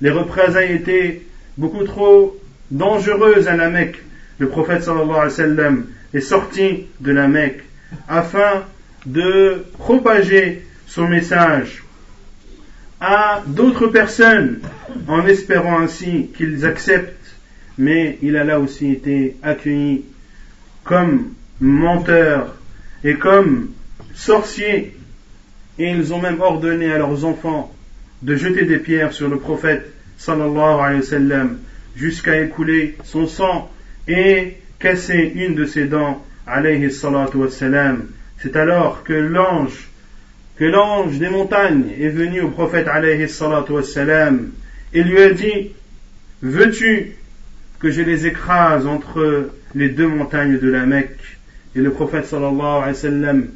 les 0.01 0.11
représailles 0.11 0.73
étaient 0.73 1.23
beaucoup 1.57 1.85
trop 1.85 2.37
dangereuses 2.71 3.47
à 3.47 3.57
la 3.57 3.71
Mecque, 3.71 4.03
le 4.39 4.49
prophète 4.49 4.83
sallallahu 4.83 5.11
alayhi 5.11 5.25
wa 5.25 5.31
sallam 5.31 5.87
est 6.13 6.21
sorti 6.21 6.87
de 7.01 7.13
la 7.13 7.29
Mecque 7.29 7.63
afin 8.09 8.65
de 9.07 9.65
propager 9.79 10.65
son 10.87 11.07
message 11.07 11.84
à 13.07 13.43
d'autres 13.47 13.89
personnes 13.89 14.61
en 15.09 15.27
espérant 15.27 15.79
ainsi 15.79 16.31
qu'ils 16.35 16.65
acceptent, 16.65 17.37
mais 17.77 18.19
il 18.23 18.35
a 18.37 18.45
là 18.45 18.59
aussi 18.59 18.93
été 18.93 19.37
accueilli 19.43 20.05
comme 20.85 21.35
menteur 21.61 22.55
et 23.03 23.17
comme 23.17 23.73
sorcier 24.15 24.97
et 25.79 25.91
ils 25.91 26.15
ont 26.15 26.21
même 26.21 26.41
ordonné 26.41 26.91
à 26.93 26.99
leurs 26.99 27.27
enfants 27.27 27.75
de 28.23 28.37
jeter 28.37 28.65
des 28.65 28.79
pierres 28.79 29.13
sur 29.13 29.29
le 29.29 29.39
prophète 29.39 29.93
sallallahu 30.17 30.81
alayhi 30.81 31.01
wa 31.01 31.07
sallam 31.07 31.59
jusqu'à 31.97 32.41
écouler 32.41 32.97
son 33.05 33.27
sang 33.27 33.71
et 34.09 34.57
casser 34.79 35.31
une 35.35 35.55
de 35.55 35.67
ses 35.67 35.85
dents 35.85 36.25
alayhi 36.47 36.91
salatu 36.91 37.37
wa. 37.37 37.49
C'est 37.51 38.57
alors 38.57 39.03
que 39.05 39.13
l'ange 39.13 39.91
que 40.57 40.65
l'ange 40.65 41.19
des 41.19 41.29
montagnes 41.29 41.91
est 41.99 42.09
venu 42.09 42.41
au 42.41 42.51
prophète 42.51 42.87
alayhi 42.87 43.27
et 44.93 45.03
lui 45.03 45.21
a 45.21 45.31
dit 45.31 45.73
veux-tu 46.43 47.17
que 47.81 47.91
je 47.91 48.03
les 48.03 48.27
écrase 48.27 48.87
entre 48.87 49.51
les 49.75 49.89
deux 49.89 50.07
montagnes 50.07 50.59
de 50.59 50.71
la 50.71 50.87
Mecque? 50.87 51.39
Et 51.75 51.81
le 51.81 51.91
prophète 51.91 52.27
sallallahu 52.27 52.83
alayhi 52.85 53.47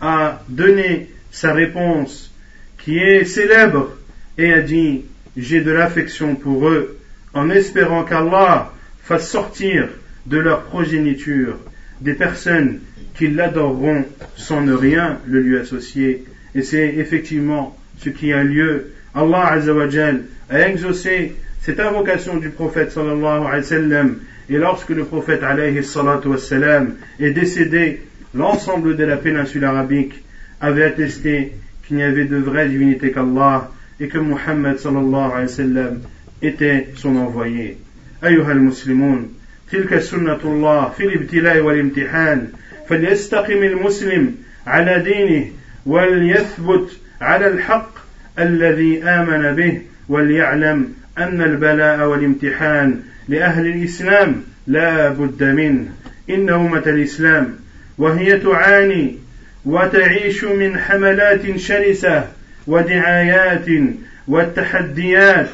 a 0.00 0.42
donné 0.48 1.08
sa 1.30 1.54
réponse 1.54 2.34
qui 2.76 2.98
est 2.98 3.24
célèbre 3.24 3.96
et 4.36 4.52
a 4.52 4.60
dit 4.60 5.04
j'ai 5.36 5.62
de 5.62 5.70
l'affection 5.70 6.34
pour 6.34 6.68
eux 6.68 6.98
en 7.32 7.48
espérant 7.48 8.04
qu'Allah 8.04 8.72
fasse 9.02 9.30
sortir 9.30 9.88
de 10.26 10.36
leur 10.36 10.64
progéniture 10.64 11.56
des 12.02 12.14
personnes 12.14 12.80
qui 13.16 13.28
l'adoreront 13.28 14.04
sans 14.36 14.60
ne 14.60 14.74
rien 14.74 15.18
le 15.26 15.40
lui 15.40 15.58
associer 15.58 16.24
et 16.55 16.61
c'est 16.61 16.95
effectivement 16.97 17.77
ce 17.99 18.09
qui 18.09 18.33
a 18.33 18.43
lieu 18.43 18.93
Allah 19.15 19.53
Azzawajal 19.53 20.23
a 20.49 20.69
exaucé 20.69 21.35
cette 21.61 21.79
invocation 21.79 22.37
du 22.37 22.49
prophète 22.49 22.91
sallallahu 22.91 23.45
alayhi 23.45 23.61
wa 23.61 23.63
sallam 23.63 24.15
et 24.49 24.57
lorsque 24.57 24.89
le 24.89 25.03
prophète 25.03 25.43
alayhi 25.43 25.83
salatu 25.83 26.29
est 27.19 27.31
décédé 27.31 28.01
l'ensemble 28.33 28.95
de 28.95 29.03
la 29.03 29.17
péninsule 29.17 29.65
arabique 29.65 30.13
avait 30.61 30.83
attesté 30.83 31.53
qu'il 31.85 31.97
n'y 31.97 32.03
avait 32.03 32.25
de 32.25 32.37
vraie 32.37 32.69
divinité 32.69 33.11
qu'Allah 33.11 33.69
et 33.99 34.07
que 34.07 34.17
Muhammad 34.17 34.77
sallallahu 34.77 35.31
alayhi 35.31 35.41
wa 35.41 35.47
sallam 35.47 35.99
était 36.41 36.89
son 36.95 37.15
envoyé. 37.15 37.77
أيها 38.23 38.51
المسلمون 38.51 39.33
تلك 39.71 39.99
سنة 39.99 40.39
الله 40.43 40.89
في 40.89 41.03
الابتلاء 41.03 41.59
والامتحان 41.59 42.47
فليستقم 42.89 43.63
المسلم 43.63 44.35
على 44.67 44.99
دينه 44.99 45.45
وليثبت 45.86 46.90
على 47.20 47.46
الحق 47.46 47.90
الذي 48.38 49.02
آمن 49.04 49.56
به 49.56 49.80
وليعلم 50.08 50.92
أن 51.18 51.42
البلاء 51.42 52.08
والامتحان 52.08 53.00
لأهل 53.28 53.66
الإسلام 53.66 54.42
لا 54.66 55.08
بد 55.08 55.42
منه. 55.42 55.86
إن 56.30 56.50
أمة 56.50 56.82
الإسلام 56.86 57.56
وهي 57.98 58.38
تعاني 58.38 59.18
وتعيش 59.64 60.44
من 60.44 60.78
حملات 60.78 61.56
شرسة 61.56 62.24
ودعايات 62.66 63.66
والتحديات 64.28 65.48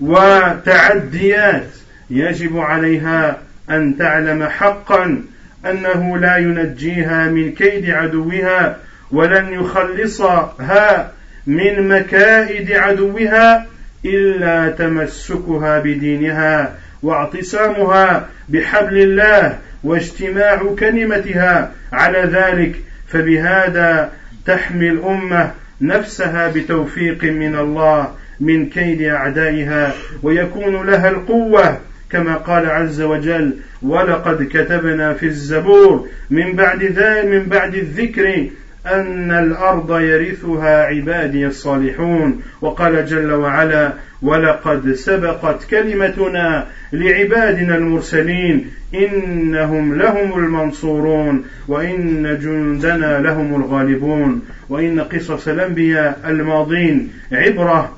وتعديات 0.00 1.66
يجب 2.10 2.58
عليها 2.58 3.38
أن 3.70 3.96
تعلم 3.98 4.44
حقا 4.44 5.22
أنه 5.66 6.18
لا 6.18 6.36
ينجيها 6.36 7.28
من 7.30 7.52
كيد 7.52 7.90
عدوها 7.90 8.78
ولن 9.10 9.52
يخلصها 9.52 11.12
من 11.46 11.88
مكائد 11.88 12.72
عدوها 12.72 13.66
إلا 14.04 14.68
تمسكها 14.68 15.78
بدينها 15.78 16.74
واعتصامها 17.02 18.28
بحبل 18.48 18.98
الله 18.98 19.58
واجتماع 19.84 20.74
كلمتها 20.78 21.72
على 21.92 22.18
ذلك 22.18 22.74
فبهذا 23.08 24.10
تحمي 24.46 24.88
الأمة 24.88 25.50
نفسها 25.80 26.48
بتوفيق 26.48 27.24
من 27.24 27.56
الله 27.56 28.08
من 28.40 28.68
كيد 28.68 29.02
أعدائها 29.02 29.92
ويكون 30.22 30.86
لها 30.86 31.08
القوة 31.08 31.78
كما 32.10 32.34
قال 32.34 32.70
عز 32.70 33.00
وجل 33.00 33.54
ولقد 33.82 34.48
كتبنا 34.50 35.14
في 35.14 35.26
الزبور 35.26 36.08
من 36.30 36.52
بعد 36.52 36.82
ذا 36.82 37.22
من 37.22 37.44
بعد 37.44 37.74
الذكر 37.74 38.46
أن 38.86 39.30
الأرض 39.30 40.00
يرثها 40.00 40.84
عبادي 40.84 41.46
الصالحون. 41.46 42.42
وقال 42.60 43.06
جل 43.06 43.32
وعلا 43.32 43.92
ولقد 44.22 44.92
سبقت 44.92 45.64
كلمتنا 45.64 46.66
لعبادنا 46.92 47.76
المرسلين 47.76 48.70
إنهم 48.94 49.94
لهم 49.94 50.38
المنصورون 50.38 51.44
وإن 51.68 52.22
جندنا 52.42 53.20
لهم 53.20 53.54
الغالبون. 53.54 54.42
وإن 54.68 55.00
قصص 55.00 55.48
الأنبياء 55.48 56.20
الماضين 56.26 57.12
عبرة 57.32 57.96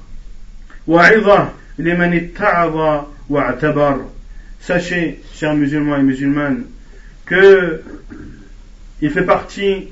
وعظة 0.86 1.48
لمن 1.78 2.14
اتعظ 2.14 3.04
واعتبر. 3.30 4.00
Sachez, 4.60 5.20
chers 5.32 5.54
musulmans 5.54 5.96
et 5.96 6.02
musulmanes, 6.02 6.64
que 7.24 7.82
il 9.00 9.10
fait 9.10 9.22
partie 9.22 9.88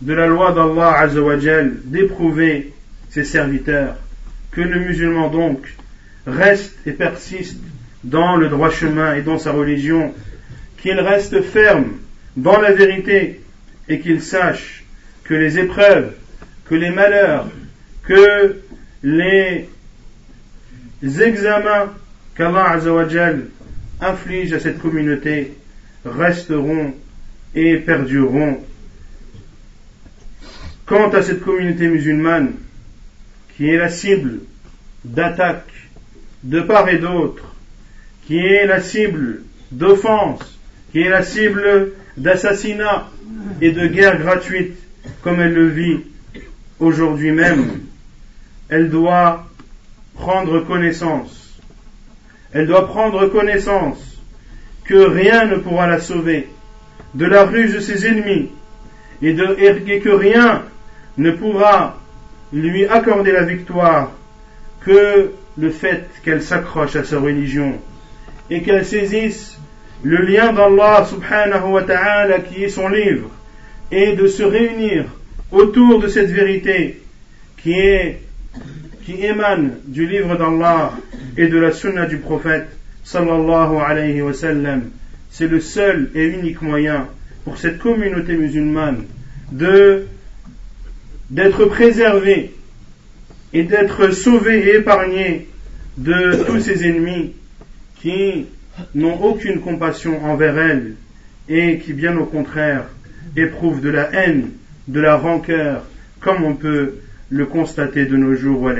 de 0.00 0.12
la 0.12 0.26
loi 0.26 0.52
d'Allah 0.52 0.98
Azzawajal 0.98 1.72
d'éprouver 1.84 2.72
ses 3.10 3.24
serviteurs, 3.24 3.96
que 4.50 4.60
le 4.60 4.80
musulman 4.80 5.28
donc 5.28 5.74
reste 6.26 6.76
et 6.86 6.92
persiste 6.92 7.58
dans 8.04 8.36
le 8.36 8.48
droit 8.48 8.70
chemin 8.70 9.14
et 9.14 9.22
dans 9.22 9.38
sa 9.38 9.52
religion, 9.52 10.14
qu'il 10.80 10.98
reste 11.00 11.42
ferme 11.42 11.94
dans 12.36 12.60
la 12.60 12.72
vérité 12.72 13.40
et 13.88 14.00
qu'il 14.00 14.22
sache 14.22 14.84
que 15.24 15.34
les 15.34 15.58
épreuves, 15.58 16.12
que 16.66 16.74
les 16.74 16.90
malheurs, 16.90 17.48
que 18.04 18.56
les 19.02 19.68
examens 21.02 21.92
qu'Allah 22.36 22.70
Azzawajal 22.70 23.46
inflige 24.00 24.52
à 24.52 24.60
cette 24.60 24.80
communauté 24.80 25.54
resteront 26.04 26.94
et 27.54 27.78
perdureront 27.78 28.60
Quant 30.88 31.10
à 31.10 31.20
cette 31.20 31.42
communauté 31.42 31.86
musulmane, 31.86 32.54
qui 33.54 33.68
est 33.68 33.76
la 33.76 33.90
cible 33.90 34.38
d'attaque 35.04 35.70
de 36.42 36.62
part 36.62 36.88
et 36.88 36.96
d'autre, 36.96 37.44
qui 38.26 38.38
est 38.38 38.64
la 38.64 38.80
cible 38.80 39.42
d'offense, 39.70 40.58
qui 40.90 41.02
est 41.02 41.10
la 41.10 41.22
cible 41.22 41.92
d'assassinat 42.16 43.10
et 43.60 43.70
de 43.70 43.86
guerre 43.86 44.18
gratuite, 44.18 44.78
comme 45.22 45.40
elle 45.40 45.52
le 45.52 45.68
vit 45.68 46.00
aujourd'hui 46.80 47.32
même, 47.32 47.80
elle 48.70 48.88
doit 48.88 49.46
prendre 50.14 50.60
connaissance. 50.60 51.60
Elle 52.54 52.66
doit 52.66 52.88
prendre 52.88 53.26
connaissance 53.26 54.22
que 54.84 54.94
rien 54.94 55.44
ne 55.44 55.56
pourra 55.56 55.86
la 55.86 56.00
sauver 56.00 56.48
de 57.14 57.26
la 57.26 57.44
ruse 57.44 57.74
de 57.74 57.80
ses 57.80 58.06
ennemis 58.06 58.48
et, 59.20 59.34
de, 59.34 59.54
et 59.58 60.00
que 60.00 60.08
rien 60.08 60.62
ne 61.18 61.30
pourra 61.32 61.98
lui 62.52 62.86
accorder 62.86 63.32
la 63.32 63.42
victoire 63.42 64.12
que 64.80 65.32
le 65.58 65.70
fait 65.70 66.08
qu'elle 66.24 66.42
s'accroche 66.42 66.96
à 66.96 67.04
sa 67.04 67.18
religion 67.18 67.74
et 68.50 68.62
qu'elle 68.62 68.86
saisisse 68.86 69.58
le 70.02 70.18
lien 70.18 70.52
d'Allah 70.52 71.04
subhanahu 71.04 71.72
wa 71.72 71.82
ta'ala 71.82 72.38
qui 72.40 72.64
est 72.64 72.68
son 72.68 72.88
livre 72.88 73.30
et 73.90 74.14
de 74.14 74.26
se 74.28 74.42
réunir 74.42 75.04
autour 75.50 76.00
de 76.00 76.08
cette 76.08 76.30
vérité 76.30 77.02
qui 77.56 77.72
est 77.72 78.22
qui 79.04 79.24
émane 79.24 79.78
du 79.86 80.06
livre 80.06 80.36
d'Allah 80.36 80.92
et 81.36 81.48
de 81.48 81.58
la 81.58 81.72
sunna 81.72 82.06
du 82.06 82.18
prophète 82.18 82.68
sallallahu 83.04 83.76
alayhi 83.78 84.20
wa 84.20 84.34
sallam. 84.34 84.90
C'est 85.30 85.46
le 85.46 85.60
seul 85.60 86.10
et 86.14 86.26
unique 86.26 86.60
moyen 86.60 87.08
pour 87.44 87.56
cette 87.56 87.78
communauté 87.78 88.36
musulmane 88.36 89.04
de 89.50 90.06
d'être 91.30 91.66
préservé 91.66 92.54
et 93.52 93.64
d'être 93.64 94.10
sauvé 94.10 94.68
et 94.68 94.76
épargné 94.76 95.48
de 95.96 96.44
tous 96.44 96.60
ses 96.60 96.86
ennemis 96.86 97.34
qui 98.00 98.46
n'ont 98.94 99.20
aucune 99.22 99.60
compassion 99.60 100.24
envers 100.24 100.58
elle 100.58 100.94
et 101.48 101.78
qui, 101.78 101.92
bien 101.92 102.16
au 102.16 102.24
contraire, 102.24 102.84
éprouvent 103.36 103.80
de 103.80 103.90
la 103.90 104.12
haine, 104.12 104.50
de 104.86 105.00
la 105.00 105.16
rancœur, 105.16 105.84
comme 106.20 106.44
on 106.44 106.54
peut 106.54 106.94
le 107.30 107.46
constater 107.46 108.06
de 108.06 108.16
nos 108.16 108.34
jours. 108.34 108.70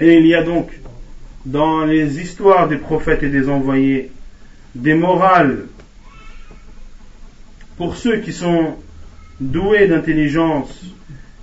Et 0.00 0.14
il 0.14 0.26
y 0.26 0.34
a 0.34 0.42
donc 0.42 0.70
dans 1.44 1.84
les 1.84 2.20
histoires 2.20 2.68
des 2.68 2.76
prophètes 2.76 3.22
et 3.22 3.28
des 3.28 3.48
envoyés 3.48 4.10
des 4.74 4.94
morales 4.94 5.66
pour 7.76 7.96
ceux 7.96 8.18
qui 8.18 8.32
sont 8.32 8.76
doué 9.39 9.87
d'intelligence, 9.87 10.85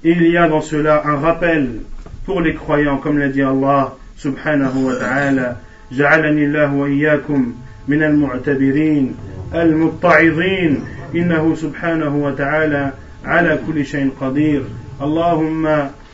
il 0.04 0.26
y 0.26 0.36
a 0.36 0.48
dans 0.48 0.60
cela 0.60 1.02
un 1.04 1.16
rappel 1.16 1.80
pour 2.24 2.40
les 2.40 2.54
croyants, 2.54 2.98
comme 2.98 3.18
l'a 3.18 3.28
dit 3.28 3.42
Allah 3.42 3.96
subhanahu 4.16 4.84
wa 4.84 4.94
ta'ala, 4.96 5.56
جعلني 5.92 6.44
الله 6.44 6.74
وإياكم 6.74 7.52
من 7.88 8.02
المعتبرين 8.02 9.14
المتعظين 9.54 10.84
إنه 11.14 11.54
سبحانه 11.54 12.16
وتعالى 12.16 12.92
على 13.24 13.58
كل 13.66 13.86
شيء 13.86 14.10
قدير 14.20 14.62
اللهم 15.02 15.62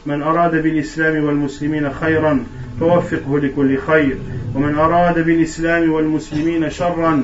من 0.07 0.23
أراد 0.23 0.63
بالإسلام 0.63 1.25
والمسلمين 1.25 1.93
خيرا 1.93 2.45
فوفقه 2.81 3.39
لكل 3.39 3.79
خير 3.79 4.17
ومن 4.55 4.75
أراد 4.75 5.25
بالإسلام 5.25 5.93
والمسلمين 5.93 6.71
شرا 6.71 7.23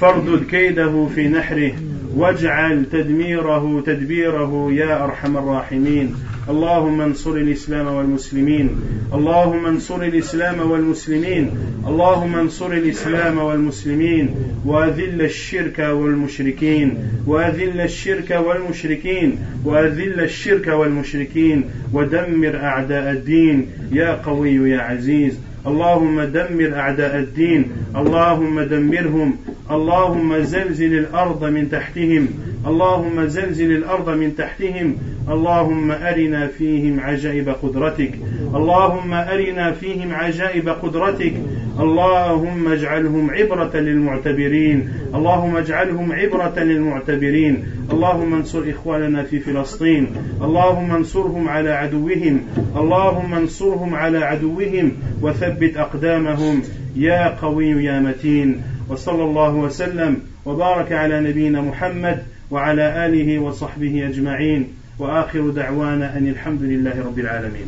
فاردد 0.00 0.44
كيده 0.44 1.08
في 1.14 1.28
نحره 1.28 1.72
واجعل 2.15 2.85
تدميره 2.91 3.81
تدبيره 3.85 4.71
يا 4.71 5.03
أرحم 5.03 5.37
الراحمين. 5.37 6.15
اللهم 6.49 7.01
انصر 7.01 7.31
الإسلام 7.31 7.87
والمسلمين. 7.87 8.69
اللهم 9.13 9.65
انصر 9.65 10.01
الإسلام 10.01 10.71
والمسلمين. 10.71 11.51
اللهم 11.87 12.35
انصر 12.35 12.71
الإسلام 12.71 13.37
والمسلمين. 13.37 14.29
وأذل 14.65 15.21
الشرك 15.21 15.79
والمشركين. 15.79 16.97
وأذل 17.27 17.81
الشرك 17.81 18.31
والمشركين. 18.31 19.35
وأذل 19.65 20.19
الشرك 20.19 20.67
والمشركين. 20.67 21.63
ودمر 21.93 22.55
أعداء 22.55 23.11
الدين. 23.11 23.67
يا 23.91 24.15
قوي 24.15 24.69
يا 24.69 24.79
عزيز. 24.79 25.39
اللهم 25.67 26.21
دمر 26.21 26.73
أعداء 26.75 27.19
الدين 27.19 27.71
اللهم 27.95 28.61
دمرهم 28.61 29.37
اللهم 29.71 30.39
زلزل 30.39 30.93
الأرض 30.93 31.43
من 31.43 31.69
تحتهم 31.71 32.27
اللهم 32.67 33.25
زلزل 33.25 33.71
الأرض 33.71 34.09
من 34.09 34.35
تحتهم 34.35 34.97
اللهم 35.29 35.91
أرنا 35.91 36.47
فيهم 36.47 36.99
عجائب 36.99 37.49
قدرتك 37.49 38.11
اللهم 38.55 39.13
أرنا 39.13 39.71
فيهم 39.71 40.13
عجائب 40.13 40.69
قدرتك 40.69 41.33
اللهم 41.79 42.71
اجعلهم 42.71 43.31
عبرة 43.31 43.77
للمعتبرين. 43.77 44.89
اللهم 45.15 45.57
اجعلهم 45.57 46.11
عبرة 46.11 46.59
للمعتبرين. 46.59 47.65
اللهم 47.91 48.33
انصر 48.33 48.63
إخواننا 48.69 49.23
في 49.23 49.39
فلسطين. 49.39 50.07
اللهم 50.41 50.95
انصرهم 50.95 51.49
على 51.49 51.71
عدوهم. 51.71 52.39
اللهم 52.77 53.33
انصرهم 53.33 53.95
على 53.95 54.17
عدوهم 54.17 54.91
وثبت 55.21 55.77
أقدامهم. 55.77 56.61
يا 56.95 57.27
قوي 57.41 57.83
يا 57.83 57.99
متين. 57.99 58.61
وصلى 58.89 59.23
الله 59.23 59.55
وسلم 59.55 60.17
وبارك 60.45 60.91
على 60.91 61.19
نبينا 61.19 61.61
محمد 61.61 62.23
وعلى 62.51 63.05
آله 63.05 63.39
وصحبه 63.39 64.07
أجمعين. 64.09 64.67
وآخر 64.99 65.49
دعوانا 65.49 66.17
أن 66.17 66.27
الحمد 66.27 66.61
لله 66.61 66.93
رب 67.05 67.19
العالمين. 67.19 67.67